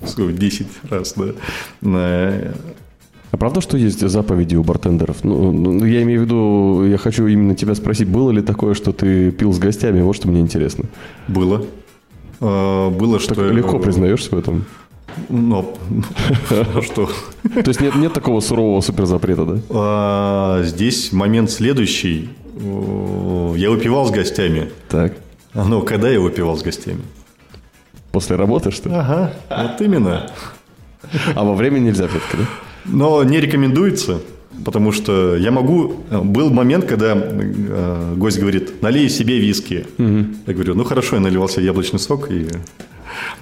в 0.00 0.38
10 0.38 0.66
раз. 0.90 1.14
Да. 1.80 2.52
А 3.32 3.36
правда, 3.36 3.60
что 3.60 3.76
есть 3.76 4.00
заповеди 4.00 4.56
у 4.56 4.62
бартендеров? 4.64 5.22
Ну, 5.22 5.52
ну, 5.52 5.84
я 5.84 6.02
имею 6.02 6.22
в 6.22 6.24
виду, 6.24 6.84
я 6.86 6.98
хочу 6.98 7.26
именно 7.26 7.54
тебя 7.54 7.74
спросить, 7.74 8.08
было 8.08 8.30
ли 8.30 8.42
такое, 8.42 8.74
что 8.74 8.92
ты 8.92 9.30
пил 9.30 9.52
с 9.52 9.58
гостями? 9.58 10.02
Вот 10.02 10.16
что 10.16 10.28
мне 10.28 10.40
интересно. 10.40 10.86
Было. 11.28 11.64
Э, 12.40 12.90
Было, 12.90 13.20
что... 13.20 13.34
Так 13.34 13.52
легко 13.52 13.78
признаешься 13.78 14.34
в 14.34 14.38
этом? 14.38 14.64
Но, 15.28 15.74
что? 16.82 17.08
То 17.54 17.68
есть 17.68 17.80
нет, 17.80 17.94
нет 17.96 18.12
такого 18.12 18.40
сурового 18.40 18.80
суперзапрета, 18.80 19.44
да? 19.44 19.58
А, 19.70 20.62
Здесь 20.64 21.12
момент 21.12 21.50
следующий. 21.50 22.30
Я 22.56 23.70
выпивал 23.70 24.06
с 24.06 24.10
гостями. 24.10 24.70
Так. 24.88 25.14
Но 25.54 25.82
когда 25.82 26.08
я 26.10 26.20
выпивал 26.20 26.56
с 26.56 26.62
гостями? 26.62 27.00
После 28.12 28.36
работы, 28.36 28.70
что 28.70 28.88
ли? 28.88 28.94
Ага, 28.94 29.32
вот 29.48 29.80
именно. 29.80 30.30
А 31.34 31.44
во 31.44 31.54
время 31.54 31.78
нельзя 31.78 32.08
все-таки, 32.08 32.38
да? 32.38 32.44
Но 32.86 33.22
не 33.24 33.40
рекомендуется, 33.40 34.20
потому 34.64 34.92
что 34.92 35.36
я 35.36 35.50
могу... 35.50 35.96
Был 36.10 36.50
момент, 36.50 36.84
когда 36.86 37.14
э, 37.16 38.14
гость 38.16 38.38
говорит, 38.40 38.82
налей 38.82 39.08
себе 39.08 39.38
виски. 39.38 39.86
Я 39.98 40.54
говорю, 40.54 40.74
ну 40.74 40.84
хорошо, 40.84 41.16
я 41.16 41.22
наливал 41.22 41.48
себе 41.48 41.66
яблочный 41.66 41.98
сок, 41.98 42.30
и 42.30 42.46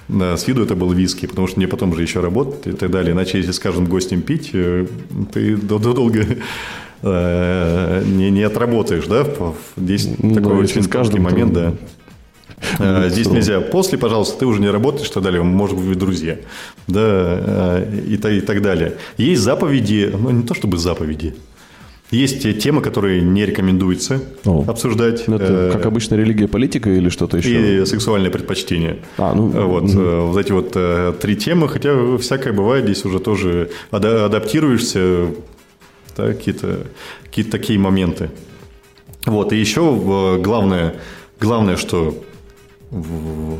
да, 0.07 0.35
с 0.35 0.47
виду 0.47 0.63
это 0.63 0.75
был 0.75 0.91
виски, 0.91 1.27
потому 1.27 1.47
что 1.47 1.57
мне 1.59 1.67
потом 1.67 1.95
же 1.95 2.01
еще 2.01 2.19
работать 2.19 2.67
и 2.67 2.71
так 2.71 2.89
далее. 2.91 3.13
Иначе, 3.13 3.37
если 3.37 3.51
скажем 3.51 3.85
гостям 3.85 4.21
пить, 4.21 4.49
э, 4.53 4.87
ты 5.31 5.55
дол- 5.55 5.79
дол- 5.79 5.93
долго 5.93 6.25
э, 7.01 8.03
не, 8.05 8.31
не 8.31 8.43
отработаешь, 8.43 9.05
да? 9.05 9.25
Здесь 9.77 10.09
Ну 10.17 10.35
такой 10.35 10.53
да, 10.53 10.59
очень 10.59 10.83
тонкий 10.83 11.19
момент, 11.19 11.53
да. 11.53 11.73
Э, 12.79 13.09
Здесь 13.09 13.27
нельзя. 13.27 13.61
После, 13.61 13.97
пожалуйста, 13.97 14.39
ты 14.39 14.45
уже 14.45 14.61
не 14.61 14.69
работаешь 14.69 15.09
так 15.09 15.23
далее. 15.23 15.41
Может 15.43 15.77
быть, 15.77 15.97
друзья. 15.97 16.37
Да, 16.87 16.99
э, 17.01 18.01
и, 18.07 18.15
и 18.15 18.41
так 18.41 18.61
далее. 18.61 18.93
Есть 19.17 19.41
заповеди, 19.41 20.11
ну, 20.17 20.31
не 20.31 20.43
то 20.43 20.53
чтобы 20.53 20.77
заповеди. 20.77 21.35
Есть 22.11 22.41
те 22.41 22.53
темы, 22.53 22.81
которые 22.81 23.21
не 23.21 23.45
рекомендуется 23.45 24.19
О. 24.43 24.65
обсуждать. 24.67 25.27
Ну, 25.27 25.35
это, 25.35 25.45
Э, 25.53 25.71
как 25.73 25.85
обычно, 25.85 26.15
религия, 26.15 26.47
политика 26.47 26.89
или 26.89 27.09
что-то 27.09 27.37
еще? 27.37 27.83
и 27.83 27.85
сексуальное 27.85 28.31
предпочтение. 28.31 28.97
А, 29.17 29.33
ну, 29.35 29.47
Вот, 29.49 29.83
э, 29.93 30.19
вот 30.21 30.37
эти 30.37 30.51
вот 30.51 31.19
три 31.19 31.35
темы, 31.35 31.67
хотя 31.69 32.17
всякое 32.17 32.51
бывает, 32.53 32.85
здесь 32.85 33.05
уже 33.05 33.19
тоже 33.19 33.69
ада- 33.91 34.25
адаптируешься, 34.25 35.27
да, 36.17 36.33
какие-то 36.33 36.87
какие 37.23 37.45
такие 37.45 37.77
моменты. 37.77 38.31
Вот, 39.25 39.53
и 39.53 39.57
еще 39.57 39.95
главное, 40.41 40.95
главное, 41.39 41.75
что 41.75 42.23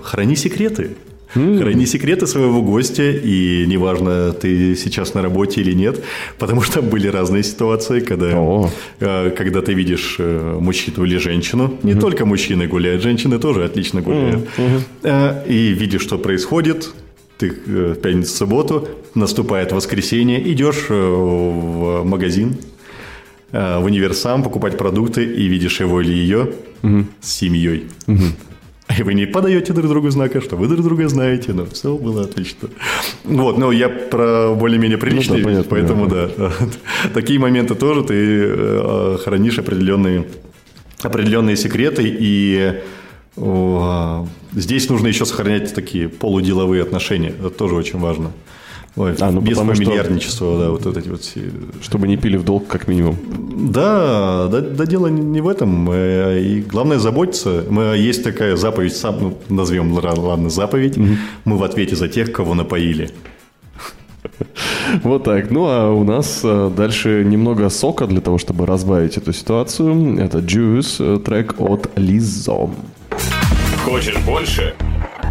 храни 0.03 0.35
секреты. 0.35 0.91
Храни 1.33 1.85
секреты 1.85 2.25
своего 2.25 2.63
гостя, 2.63 3.11
и 3.11 3.65
неважно, 3.67 4.33
ты 4.33 4.75
сейчас 4.75 5.13
на 5.13 5.21
работе 5.21 5.61
или 5.61 5.73
нет, 5.73 6.03
потому 6.39 6.61
что 6.61 6.81
были 6.81 7.07
разные 7.07 7.43
ситуации, 7.43 7.99
когда, 7.99 8.69
э, 8.99 9.29
когда 9.37 9.61
ты 9.61 9.73
видишь 9.73 10.15
э, 10.17 10.57
мужчину 10.59 11.05
или 11.05 11.17
женщину, 11.17 11.77
не 11.83 11.93
только 11.93 12.25
мужчины 12.25 12.65
гуляют, 12.65 13.03
женщины 13.03 13.37
тоже 13.37 13.63
отлично 13.63 14.01
гуляют, 14.01 14.49
Э, 15.03 15.43
и 15.47 15.73
видишь, 15.73 16.01
что 16.01 16.17
происходит, 16.17 16.89
ты 17.37 17.51
в 17.51 17.95
пятницу, 17.95 18.35
субботу, 18.35 18.87
наступает 19.13 19.71
воскресенье, 19.71 20.41
идешь 20.51 20.89
в 20.89 22.03
магазин, 22.05 22.55
в 23.51 23.83
универсам 23.83 24.43
покупать 24.43 24.77
продукты 24.77 25.23
и 25.23 25.47
видишь 25.47 25.79
его 25.79 26.01
или 26.01 26.13
ее 26.13 26.53
с 27.21 27.31
семьей. 27.31 27.85
И 28.97 29.03
вы 29.03 29.13
не 29.13 29.25
подаете 29.25 29.73
друг 29.73 29.87
другу 29.87 30.09
знака, 30.09 30.41
что 30.41 30.55
вы 30.55 30.67
друг 30.67 30.83
друга 30.83 31.07
знаете, 31.07 31.53
но 31.53 31.65
все 31.65 31.95
было 31.95 32.23
отлично. 32.23 32.69
Вот, 33.23 33.57
но 33.57 33.71
я 33.71 33.89
про 33.89 34.53
более-менее 34.55 34.97
приличные, 34.97 35.43
Ну 35.43 35.49
да, 35.49 35.63
понятно, 35.63 35.69
поэтому 35.69 36.07
да. 36.07 36.51
Такие 37.13 37.39
моменты 37.39 37.75
тоже 37.75 38.03
ты 38.03 38.13
э, 38.15 39.17
хранишь 39.23 39.59
определенные, 39.59 40.27
определенные 41.03 41.55
секреты, 41.55 42.03
и 42.05 42.81
здесь 44.53 44.89
нужно 44.89 45.07
еще 45.07 45.25
сохранять 45.25 45.73
такие 45.73 46.09
полуделовые 46.09 46.81
отношения. 46.81 47.29
Это 47.39 47.51
тоже 47.51 47.75
очень 47.75 47.99
важно. 47.99 48.31
Ой, 48.95 49.15
А, 49.19 49.31
ну, 49.31 49.39
без 49.39 49.57
потому 49.57 49.75
что- 49.75 49.83
фамильярничества, 49.85 50.59
да, 50.59 50.69
вот 50.71 50.97
эти 50.97 51.07
вот 51.09 51.21
все 51.21 51.41
Чтобы 51.81 52.07
не 52.07 52.17
пили 52.17 52.37
в 52.37 52.43
долг, 52.43 52.67
как 52.67 52.87
минимум. 52.87 53.15
да, 53.71 54.47
да, 54.47 54.61
да 54.61 54.85
дело 54.85 55.07
не 55.07 55.21
не 55.21 55.41
в 55.41 55.47
этом. 55.47 55.89
Э, 55.91 56.39
И 56.41 56.61
главное 56.61 56.97
заботиться. 56.99 57.63
Мы, 57.69 57.81
есть 57.97 58.23
такая 58.23 58.55
заповедь, 58.55 58.95
сам, 58.95 59.15
ну, 59.21 59.37
назовем, 59.49 59.93
ла- 59.93 60.13
ладно, 60.17 60.49
заповедь. 60.49 60.97
Мы 61.45 61.57
в 61.57 61.63
ответе 61.63 61.95
за 61.95 62.07
тех, 62.07 62.31
кого 62.31 62.55
напоили. 62.55 63.09
Вот 65.03 65.23
так. 65.23 65.51
Ну, 65.51 65.65
а 65.67 65.91
у 65.91 66.03
нас 66.03 66.41
э, 66.43 66.71
дальше 66.75 67.23
немного 67.25 67.69
сока 67.69 68.07
для 68.07 68.21
того, 68.21 68.37
чтобы 68.37 68.65
разбавить 68.65 69.17
эту 69.17 69.33
ситуацию. 69.33 70.17
Это 70.19 70.39
Juice, 70.39 71.15
э, 71.15 71.19
трек 71.19 71.55
от 71.59 71.87
Lizzo. 71.95 72.69
Хочешь 73.85 74.17
больше? 74.25 74.73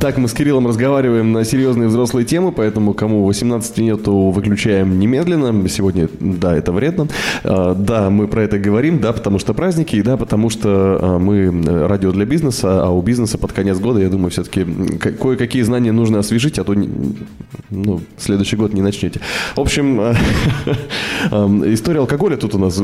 Так, 0.00 0.16
мы 0.16 0.28
с 0.28 0.32
Кириллом 0.32 0.66
разговариваем 0.66 1.30
на 1.32 1.44
серьезные 1.44 1.86
взрослые 1.88 2.24
темы, 2.24 2.52
поэтому 2.52 2.94
кому 2.94 3.26
18 3.26 3.78
нету, 3.78 4.30
выключаем 4.30 4.98
немедленно. 4.98 5.68
Сегодня, 5.68 6.08
да, 6.18 6.56
это 6.56 6.72
вредно. 6.72 7.08
А, 7.44 7.74
Да, 7.74 8.08
мы 8.08 8.26
про 8.26 8.44
это 8.44 8.58
говорим, 8.58 9.00
да, 9.00 9.12
потому 9.12 9.38
что 9.38 9.52
праздники, 9.52 9.96
и 9.96 10.02
да, 10.02 10.16
потому 10.16 10.48
что 10.48 10.98
а, 11.02 11.18
мы 11.18 11.36
э, 11.36 11.86
радио 11.86 12.12
для 12.12 12.24
бизнеса, 12.24 12.82
а 12.82 12.88
у 12.90 13.02
бизнеса 13.02 13.36
под 13.36 13.52
конец 13.52 13.78
года, 13.78 14.00
я 14.00 14.08
думаю, 14.08 14.30
все-таки 14.30 14.64
кое-какие 14.64 15.60
знания 15.62 15.92
нужно 15.92 16.20
освежить, 16.20 16.58
а 16.58 16.64
то 16.64 16.74
ну, 17.68 18.00
следующий 18.16 18.56
год 18.56 18.72
не 18.72 18.80
начнете. 18.80 19.20
В 19.54 19.60
общем, 19.60 20.00
Эм, 21.30 21.74
История 21.74 22.00
алкоголя 22.00 22.36
тут 22.36 22.54
у 22.54 22.58
нас 22.58 22.80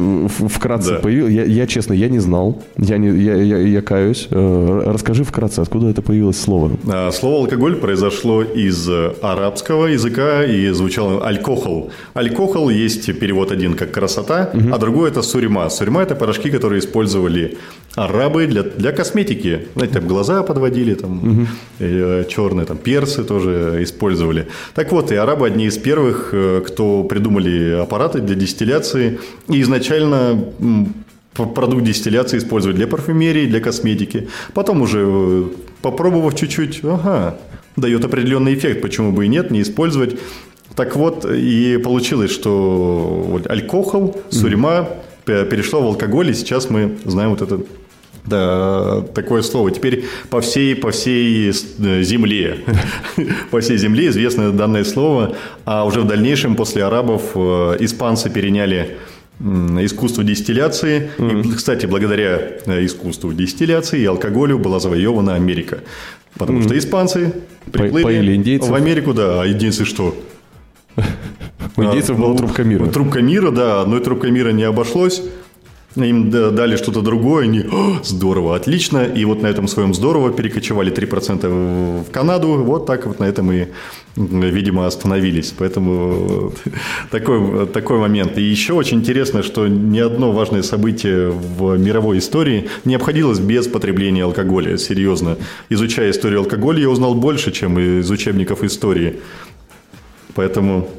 вкратце 0.51 0.93
Да. 0.95 0.99
появилась. 0.99 1.33
Я, 1.33 1.45
я, 1.45 1.67
честно, 1.67 1.95
я 1.95 2.09
не 2.09 2.19
знал. 2.19 2.63
Я, 2.77 2.99
не, 2.99 3.09
я, 3.09 3.37
я, 3.37 3.59
я 3.59 3.81
каюсь. 3.81 4.29
Э, 4.31 4.83
Расскажи 4.87 5.25
вкратце, 5.25 5.61
откуда 5.61 5.89
это 5.89 6.03
появилось 6.03 6.39
слово? 6.39 6.73
А, 6.87 7.06
Слово 7.13 7.39
алкоголь 7.45 7.77
произошло 7.77 8.43
из 8.43 8.89
э, 8.89 9.15
арабского 9.23 9.87
языка 9.87 10.45
и 10.45 10.69
звучало 10.71 11.27
алькохол. 11.27 11.91
Алькохол 12.15 12.71
есть 12.71 13.19
перевод 13.19 13.53
один 13.53 13.75
как 13.75 13.93
красота, 13.93 14.51
а 14.73 14.79
другой 14.79 15.11
это 15.11 15.23
сурьма. 15.23 15.71
Сурьма 15.71 16.03
это 16.03 16.15
порошки, 16.15 16.51
которые 16.51 16.81
использовали 16.81 17.59
арабы 17.95 18.47
для, 18.47 18.63
для 18.63 18.93
косметики. 18.93 19.69
Знаете, 19.75 19.95
там 19.95 20.09
глаза 20.09 20.43
подводили, 20.43 20.95
там 20.95 21.49
черные, 21.79 22.67
там 22.67 22.77
персы 22.77 23.25
тоже 23.25 23.79
использовали. 23.81 24.47
Так 24.75 24.93
вот, 24.93 25.13
и 25.13 25.17
арабы 25.17 25.47
одни 25.47 25.67
из 25.67 25.79
первых, 25.79 26.31
э, 26.33 26.63
кто 26.67 27.05
придумали 27.05 27.73
аппараты 27.73 28.21
для 28.21 28.35
дистилляции. 28.35 29.19
И 29.49 29.61
изначально 29.63 30.39
продукт 31.37 31.85
дистилляции 31.85 32.39
использовать 32.39 32.77
для 32.77 32.87
парфюмерии, 32.87 33.47
для 33.47 33.61
косметики. 33.61 34.29
Потом 34.55 34.83
уже 34.83 35.05
э, 35.07 35.45
попробовав 35.83 36.35
чуть-чуть, 36.35 36.81
ага, 36.85 37.39
дает 37.77 38.05
определенный 38.05 38.55
эффект, 38.55 38.83
почему 38.83 39.13
бы 39.13 39.27
и 39.27 39.29
нет, 39.29 39.51
не 39.51 39.63
использовать. 39.63 40.19
Так 40.75 40.97
вот, 40.97 41.25
и 41.25 41.79
получилось, 41.79 42.31
что 42.31 43.41
алькохол, 43.49 44.21
сурьма 44.31 44.89
пе- 45.25 45.45
перешло 45.45 45.81
в 45.83 45.87
алкоголь, 45.87 46.31
и 46.31 46.35
сейчас 46.35 46.71
мы 46.71 46.99
знаем 47.05 47.31
вот 47.31 47.43
это 47.43 47.61
да, 48.27 49.03
такое 49.15 49.43
слово. 49.43 49.71
Теперь 49.71 50.05
по 50.31 50.41
всей, 50.41 50.75
по 50.75 50.91
всей 50.91 51.51
э, 51.51 52.03
земле, 52.03 52.59
по 53.51 53.61
всей 53.61 53.79
земле 53.79 54.09
известно 54.09 54.53
данное 54.53 54.85
слово, 54.85 55.37
а 55.65 55.85
уже 55.85 56.01
в 56.01 56.07
дальнейшем 56.07 56.57
после 56.57 56.85
арабов 56.85 57.23
э, 57.35 57.77
испанцы 57.81 58.29
переняли 58.29 58.99
искусство 59.41 60.25
дистилляции. 60.25 61.11
И, 61.19 61.53
кстати, 61.53 61.87
благодаря 61.87 62.41
э, 62.67 62.85
искусству 62.85 63.33
дистилляции 63.33 64.01
и 64.01 64.05
алкоголю 64.07 64.59
была 64.59 64.81
завоевана 64.81 65.35
Америка. 65.35 65.81
Потому 66.39 66.63
что 66.63 66.77
испанцы 66.77 67.33
приплыли 67.71 68.05
поили 68.05 68.37
индейцев. 68.37 68.69
в 68.69 68.75
Америку, 68.75 69.15
да, 69.15 69.43
а 69.43 69.49
индейцы 69.49 69.85
что? 69.85 70.17
У 71.77 71.83
индейцев 71.83 72.19
была 72.19 72.31
Ну, 72.31 72.37
трубка 72.37 72.65
мира. 72.65 72.87
Трубка 72.87 73.21
мира, 73.21 73.51
да, 73.51 73.83
одной 73.83 74.01
трубкой 74.01 74.31
мира 74.31 74.51
не 74.51 74.63
обошлось. 74.65 75.23
Им 75.97 76.31
да- 76.31 76.51
дали 76.51 76.77
что-то 76.77 77.01
другое, 77.01 77.45
они 77.45 77.61
«О, 77.61 78.01
здорово, 78.05 78.55
отлично. 78.55 79.05
И 79.05 79.25
вот 79.25 79.43
на 79.43 79.47
этом 79.47 79.67
своем 79.67 79.95
здорово 79.95 80.31
перекочевали 80.31 80.93
3% 80.93 82.05
в 82.07 82.11
Канаду. 82.11 82.49
Вот 82.49 82.87
так 82.87 83.07
вот 83.07 83.19
на 83.19 83.25
этом 83.25 83.51
и, 83.51 83.69
видимо, 84.17 84.87
остановились. 84.87 85.55
Поэтому 85.57 86.53
э, 86.67 86.71
такой, 87.11 87.67
такой 87.67 87.99
момент. 87.99 88.37
И 88.37 88.43
еще 88.43 88.75
очень 88.75 88.99
интересно, 88.99 89.43
что 89.43 89.69
ни 89.69 89.99
одно 89.99 90.33
важное 90.33 90.63
событие 90.63 91.31
в 91.31 91.79
мировой 91.79 92.19
истории 92.19 92.69
не 92.85 92.95
обходилось 92.97 93.39
без 93.39 93.67
потребления 93.67 94.25
алкоголя. 94.25 94.77
Серьезно. 94.77 95.39
Изучая 95.71 96.11
историю 96.11 96.41
алкоголя, 96.41 96.81
я 96.81 96.91
узнал 96.91 97.15
больше, 97.15 97.53
чем 97.53 97.79
из 97.79 98.11
учебников 98.11 98.63
истории. 98.63 99.21
Поэтому 100.35 100.91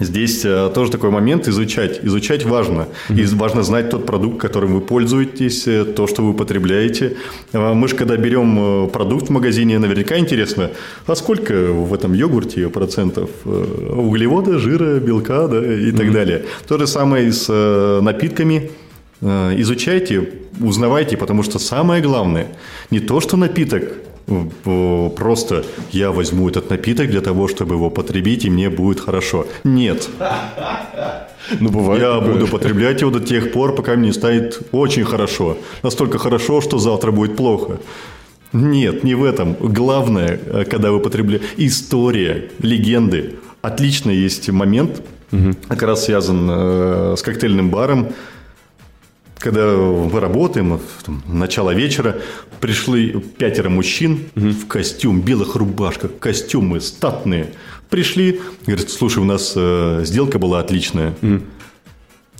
здесь 0.00 0.44
э, 0.44 0.70
тоже 0.74 0.90
такой 0.90 1.10
момент 1.10 1.48
изучать. 1.48 2.00
Изучать 2.02 2.44
важно. 2.44 2.88
И 3.08 3.24
важно 3.26 3.62
знать 3.62 3.90
тот 3.90 4.06
продукт, 4.06 4.38
которым 4.40 4.74
вы 4.74 4.80
пользуетесь, 4.80 5.66
э, 5.68 5.84
то, 5.84 6.06
что 6.06 6.22
вы 6.22 6.34
потребляете. 6.34 7.16
Э, 7.52 7.74
Мы 7.74 7.88
же, 7.88 7.96
когда 7.96 8.16
берем 8.16 8.58
э, 8.58 8.88
продукт 8.88 9.28
в 9.28 9.30
магазине, 9.30 9.78
наверняка 9.78 10.18
интересно, 10.18 10.70
а 11.06 11.14
сколько 11.14 11.52
в 11.52 11.94
этом 11.94 12.14
йогурте 12.14 12.68
процентов 12.68 13.30
углевода, 13.44 14.58
жира, 14.58 14.98
белка 14.98 15.46
да, 15.48 15.58
и 15.58 15.92
так 15.92 16.12
далее. 16.12 16.44
То 16.66 16.78
же 16.78 16.86
самое 16.86 17.28
и 17.28 17.30
с 17.30 18.00
напитками. 18.02 18.70
Изучайте, 19.22 20.30
узнавайте, 20.60 21.16
потому 21.16 21.42
что 21.42 21.58
самое 21.58 22.02
главное 22.02 22.46
не 22.90 23.00
то, 23.00 23.20
что 23.20 23.36
напиток 23.36 23.82
просто 25.16 25.64
я 25.92 26.10
возьму 26.10 26.48
этот 26.48 26.70
напиток 26.70 27.10
для 27.10 27.20
того, 27.20 27.48
чтобы 27.48 27.74
его 27.74 27.90
потребить, 27.90 28.44
и 28.44 28.50
мне 28.50 28.70
будет 28.70 29.00
хорошо. 29.00 29.46
Нет. 29.64 30.08
Ну, 31.58 31.70
бывает 31.70 32.02
Я 32.02 32.18
такое. 32.18 32.32
буду 32.32 32.46
потреблять 32.46 33.00
его 33.00 33.10
до 33.10 33.20
тех 33.20 33.52
пор, 33.52 33.74
пока 33.74 33.96
мне 33.96 34.12
станет 34.12 34.60
очень 34.72 35.04
хорошо. 35.04 35.56
Настолько 35.82 36.18
хорошо, 36.18 36.60
что 36.60 36.78
завтра 36.78 37.10
будет 37.10 37.36
плохо. 37.36 37.80
Нет, 38.52 39.04
не 39.04 39.14
в 39.14 39.24
этом. 39.24 39.56
Главное, 39.60 40.38
э, 40.44 40.64
когда 40.64 40.90
вы 40.90 41.00
потребляете... 41.00 41.44
История, 41.56 42.50
легенды. 42.60 43.36
Отлично 43.62 44.10
есть 44.10 44.48
момент, 44.50 45.02
как 45.68 45.82
раз 45.82 46.04
связан 46.04 46.48
э, 46.50 47.14
с 47.16 47.22
коктейльным 47.22 47.70
баром. 47.70 48.08
Когда 49.40 49.74
мы 49.74 50.20
работаем, 50.20 50.78
там, 51.02 51.22
начало 51.26 51.70
вечера, 51.70 52.16
пришли 52.60 53.18
пятеро 53.38 53.70
мужчин 53.70 54.26
в 54.34 54.66
костюм, 54.66 55.22
белых 55.22 55.56
рубашках, 55.56 56.10
костюмы 56.18 56.82
статные. 56.82 57.54
Пришли, 57.88 58.42
говорят, 58.66 58.90
слушай, 58.90 59.18
у 59.18 59.24
нас 59.24 59.54
э, 59.56 60.02
сделка 60.04 60.38
была 60.38 60.60
отличная. 60.60 61.14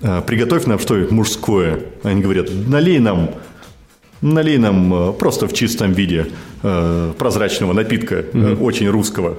А, 0.03 0.21
Приготовь 0.21 0.67
нам 0.67 0.79
что 0.79 0.95
мужское. 1.11 1.81
Они 2.03 2.21
говорят, 2.21 2.51
налей 2.51 2.99
нам, 2.99 3.31
налей 4.23 4.59
нам 4.59 4.93
э, 4.95 5.13
просто 5.13 5.47
в 5.47 5.53
чистом 5.53 5.93
виде 5.93 6.27
э, 6.63 7.13
прозрачного 7.19 7.73
напитка, 7.73 8.25
э, 8.33 8.57
очень 8.61 8.89
русского. 8.91 9.37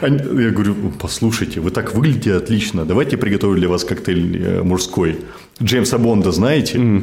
Они- 0.00 0.42
Я 0.44 0.50
говорю, 0.50 0.74
послушайте, 0.98 1.60
вы 1.60 1.70
так 1.70 1.94
выглядите 1.94 2.34
отлично, 2.34 2.84
давайте 2.84 3.16
приготовлю 3.16 3.58
для 3.60 3.68
вас 3.68 3.84
коктейль 3.84 4.62
мужской. 4.62 5.16
Джеймса 5.62 5.98
Бонда 5.98 6.32
знаете? 6.32 7.02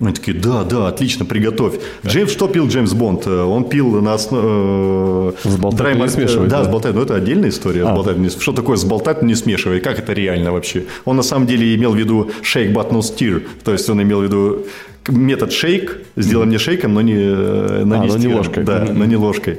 Они 0.00 0.12
такие, 0.12 0.36
да, 0.36 0.64
да, 0.64 0.88
отлично, 0.88 1.24
приготовь. 1.24 1.74
Джеймс, 2.06 2.32
что 2.32 2.48
пил 2.48 2.66
Джеймс 2.68 2.92
Бонд? 2.92 3.26
Э, 3.26 3.42
Он 3.42 3.64
пил 3.68 4.00
на 4.02 4.14
основе... 4.14 5.34
Взболтать, 5.44 5.96
не 5.96 6.08
смешивать, 6.08 6.48
Да, 6.48 6.58
да. 6.58 6.62
взболтать, 6.64 6.94
но 6.94 7.02
это 7.02 7.14
отдельная 7.14 7.48
история. 7.50 7.84
не- 8.16 8.28
Что 8.28 8.52
такое 8.52 8.76
сболтать, 8.76 9.22
но 9.22 9.28
не 9.28 9.34
смешивай? 9.34 9.80
Как 9.80 9.98
это 9.98 10.12
реально 10.12 10.52
вообще? 10.52 10.84
Он 11.04 11.16
на 11.16 11.22
самом 11.22 11.46
деле 11.46 11.74
имел 11.74 11.92
в 11.92 11.96
виду 11.96 12.30
shake 12.42 12.72
but 12.72 12.90
no 12.90 13.00
stir. 13.00 13.42
То 13.64 13.72
есть 13.72 13.88
он 13.88 14.02
имел 14.02 14.20
в 14.20 14.24
виду 14.24 14.66
метод 15.08 15.52
шейк, 15.52 15.98
сделан 16.16 16.48
не 16.48 16.58
шейком, 16.58 16.94
но 16.94 17.00
не, 17.02 17.14
э, 17.14 17.82
но 17.84 18.00
А, 18.00 18.04
не 18.04 18.08
но 18.08 18.16
не 18.16 18.28
ложкой. 18.28 18.64
Да, 18.64 18.86
но 18.92 19.04
не 19.04 19.16
ложкой. 19.16 19.58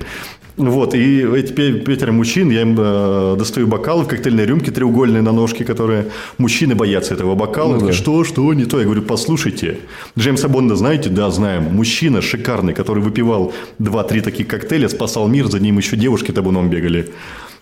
Вот, 0.58 0.96
и 0.96 1.22
эти 1.22 1.52
пятеро 1.52 2.14
мужчин, 2.14 2.50
я 2.50 2.62
им 2.62 2.78
э, 2.80 3.36
достаю 3.38 3.68
бокалы 3.68 4.06
в 4.06 4.08
коктейльной 4.08 4.46
рюмке 4.46 4.72
треугольные 4.72 5.22
на 5.22 5.34
ножке, 5.34 5.66
которые 5.66 6.08
мужчины 6.38 6.76
боятся 6.76 7.14
этого 7.14 7.36
бокала. 7.36 7.76
Ну 7.76 7.88
да. 7.88 7.94
что, 7.94 8.24
что, 8.24 8.54
не 8.54 8.64
то. 8.64 8.80
Я 8.80 8.86
говорю, 8.86 9.02
послушайте, 9.02 9.80
Джеймса 10.18 10.48
Бонда 10.48 10.78
знаете? 10.78 11.10
Да, 11.10 11.30
знаем. 11.30 11.76
Мужчина 11.76 12.22
шикарный, 12.22 12.74
который 12.74 13.04
выпивал 13.04 13.54
2-3 13.80 14.22
таких 14.22 14.48
коктейля, 14.48 14.88
спасал 14.88 15.28
мир, 15.28 15.48
за 15.48 15.60
ним 15.60 15.78
еще 15.78 15.98
девушки 15.98 16.32
табуном 16.32 16.70
бегали. 16.70 17.12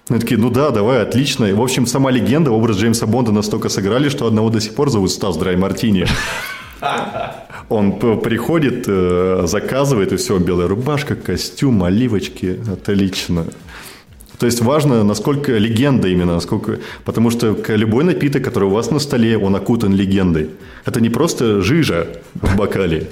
Они 0.10 0.20
такие, 0.20 0.40
ну 0.40 0.52
да, 0.52 0.70
давай, 0.70 1.02
отлично. 1.02 1.46
И, 1.46 1.54
в 1.54 1.62
общем, 1.62 1.88
сама 1.88 2.12
легенда, 2.12 2.52
образ 2.52 2.78
Джеймса 2.78 3.08
Бонда 3.08 3.32
настолько 3.32 3.70
сыграли, 3.70 4.10
что 4.10 4.28
одного 4.28 4.52
до 4.52 4.62
сих 4.62 4.76
пор 4.76 4.92
зовут 4.92 5.10
Стас 5.10 5.36
Драй 5.38 5.56
Мартини. 5.56 6.06
Он 7.70 8.00
приходит, 8.00 8.86
э, 8.88 9.44
заказывает, 9.46 10.14
и 10.14 10.18
все, 10.18 10.38
белая 10.38 10.68
рубашка, 10.68 11.16
костюм, 11.16 11.84
оливочки. 11.84 12.60
Отлично. 12.72 13.46
То 14.38 14.46
есть 14.46 14.62
важно, 14.62 15.04
насколько 15.04 15.54
легенда 15.54 16.08
именно, 16.08 16.34
насколько... 16.34 16.80
Потому 17.06 17.30
что 17.30 17.58
любой 17.70 18.04
напиток, 18.04 18.44
который 18.44 18.66
у 18.66 18.72
вас 18.72 18.92
на 18.92 19.00
столе, 19.00 19.38
он 19.38 19.56
окутан 19.56 19.96
легендой. 19.96 20.50
Это 20.86 21.00
не 21.02 21.10
просто 21.10 21.62
жижа 21.62 22.08
в 22.34 22.58
бокале, 22.58 23.10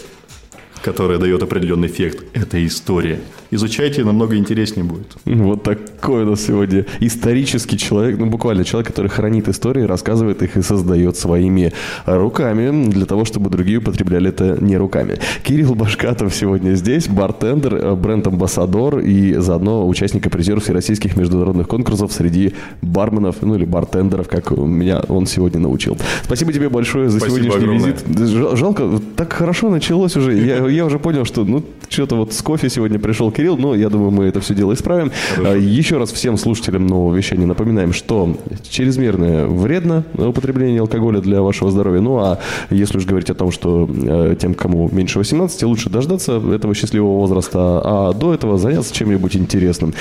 которая 0.84 1.18
дает 1.18 1.44
определенный 1.44 1.88
эффект. 1.88 2.24
Это 2.34 2.66
история. 2.66 3.20
Изучайте, 3.54 4.04
намного 4.06 4.38
интереснее 4.38 4.86
будет. 4.86 5.08
Вот 5.26 5.64
такой 5.64 6.24
у 6.24 6.30
нас 6.30 6.42
сегодня 6.42 6.86
исторический 7.02 7.78
человек, 7.78 8.18
ну 8.18 8.26
буквально 8.28 8.64
человек, 8.64 8.88
который 8.88 9.08
хранит 9.10 9.50
истории, 9.50 9.82
рассказывает 9.84 10.42
их 10.42 10.56
и 10.56 10.62
создает 10.62 11.18
своими 11.18 11.74
руками, 12.06 12.90
для 12.90 13.06
того, 13.06 13.26
чтобы 13.26 13.50
другие 13.50 13.80
употребляли 13.80 14.30
это 14.30 14.58
не 14.62 14.78
руками. 14.78 15.20
Кирилл 15.44 15.76
Башкатов 15.76 16.34
сегодня 16.34 16.76
здесь, 16.76 17.10
бартендер, 17.10 17.96
бренд-амбассадор 17.96 19.00
и 19.00 19.34
заодно 19.36 19.86
участник 19.88 20.26
и 20.26 20.30
призер 20.30 20.62
всероссийских 20.62 21.18
международных 21.18 21.68
конкурсов 21.68 22.14
среди 22.14 22.54
барменов, 22.82 23.38
ну 23.42 23.56
или 23.56 23.66
бартендеров, 23.66 24.30
как 24.30 24.52
меня 24.52 25.02
он 25.10 25.26
сегодня 25.26 25.60
научил. 25.60 25.98
Спасибо 26.24 26.54
тебе 26.54 26.70
большое 26.70 27.10
за 27.10 27.20
Спасибо 27.20 27.40
сегодняшний 27.44 27.64
огромное. 27.64 27.92
визит. 27.92 28.30
Жал- 28.30 28.56
Жалко, 28.56 28.90
так 29.18 29.34
хорошо 29.34 29.70
началось 29.70 30.16
уже. 30.16 30.34
Я, 30.38 30.68
я 30.72 30.86
уже 30.86 31.00
понял, 31.00 31.26
что 31.26 31.44
ну 31.44 31.64
что-то 31.90 32.16
вот 32.16 32.34
с 32.34 32.42
кофе 32.42 32.70
сегодня 32.70 33.00
пришел 33.00 33.32
Кирилл, 33.32 33.58
но 33.58 33.76
я 33.76 33.90
думаю, 33.90 34.12
мы 34.12 34.26
это 34.26 34.40
все 34.42 34.54
дело 34.56 34.74
исправим. 34.74 35.12
А, 35.38 35.56
Еще 35.56 35.98
раз 35.98 36.12
всем 36.12 36.38
слушателям 36.38 36.88
нового 36.88 37.16
вещания 37.16 37.46
напоминаем, 37.46 37.94
что 37.94 38.38
чрезмерное 38.70 39.46
вредно 39.48 40.04
употребление 40.14 40.82
алкоголя 40.82 41.22
для 41.22 41.42
вашего 41.42 41.72
здоровья. 41.72 42.02
Ну 42.02 42.20
а 42.20 42.40
если 42.70 42.98
уж 42.98 43.06
говорить 43.06 43.30
о 43.30 43.36
том, 43.36 43.52
что 43.52 43.90
э, 43.92 44.36
тем, 44.40 44.54
кому 44.54 44.90
меньше 44.92 45.20
18, 45.20 45.64
лучше 45.64 45.90
дождаться 45.90 46.42
этого 46.54 46.74
счастливого 46.74 47.18
возраста, 47.18 47.82
а 47.84 48.14
до 48.14 48.34
этого 48.34 48.58
заняться 48.58 48.94
чем-нибудь 48.94 49.36
интересным. 49.36 49.94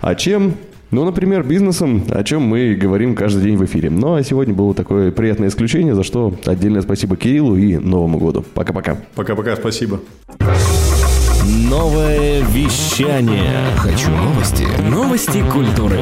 А 0.00 0.14
чем 0.14 0.54
Ну, 0.90 1.04
например, 1.04 1.42
бизнесом, 1.42 2.04
о 2.08 2.24
чем 2.24 2.42
мы 2.42 2.74
говорим 2.74 3.14
каждый 3.14 3.42
день 3.42 3.56
в 3.56 3.64
эфире. 3.66 3.90
Ну, 3.90 4.14
а 4.14 4.22
сегодня 4.22 4.54
было 4.54 4.72
такое 4.72 5.12
приятное 5.12 5.48
исключение, 5.48 5.94
за 5.94 6.02
что 6.02 6.32
отдельное 6.46 6.80
спасибо 6.80 7.16
Кириллу 7.16 7.56
и 7.56 7.76
Новому 7.76 8.18
году. 8.18 8.42
Пока-пока. 8.54 8.96
Пока-пока, 9.14 9.54
спасибо. 9.56 10.00
Новое 11.68 12.42
вещание. 12.42 13.66
Хочу 13.76 14.10
новости. 14.10 14.66
Новости 14.90 15.44
культуры. 15.50 16.00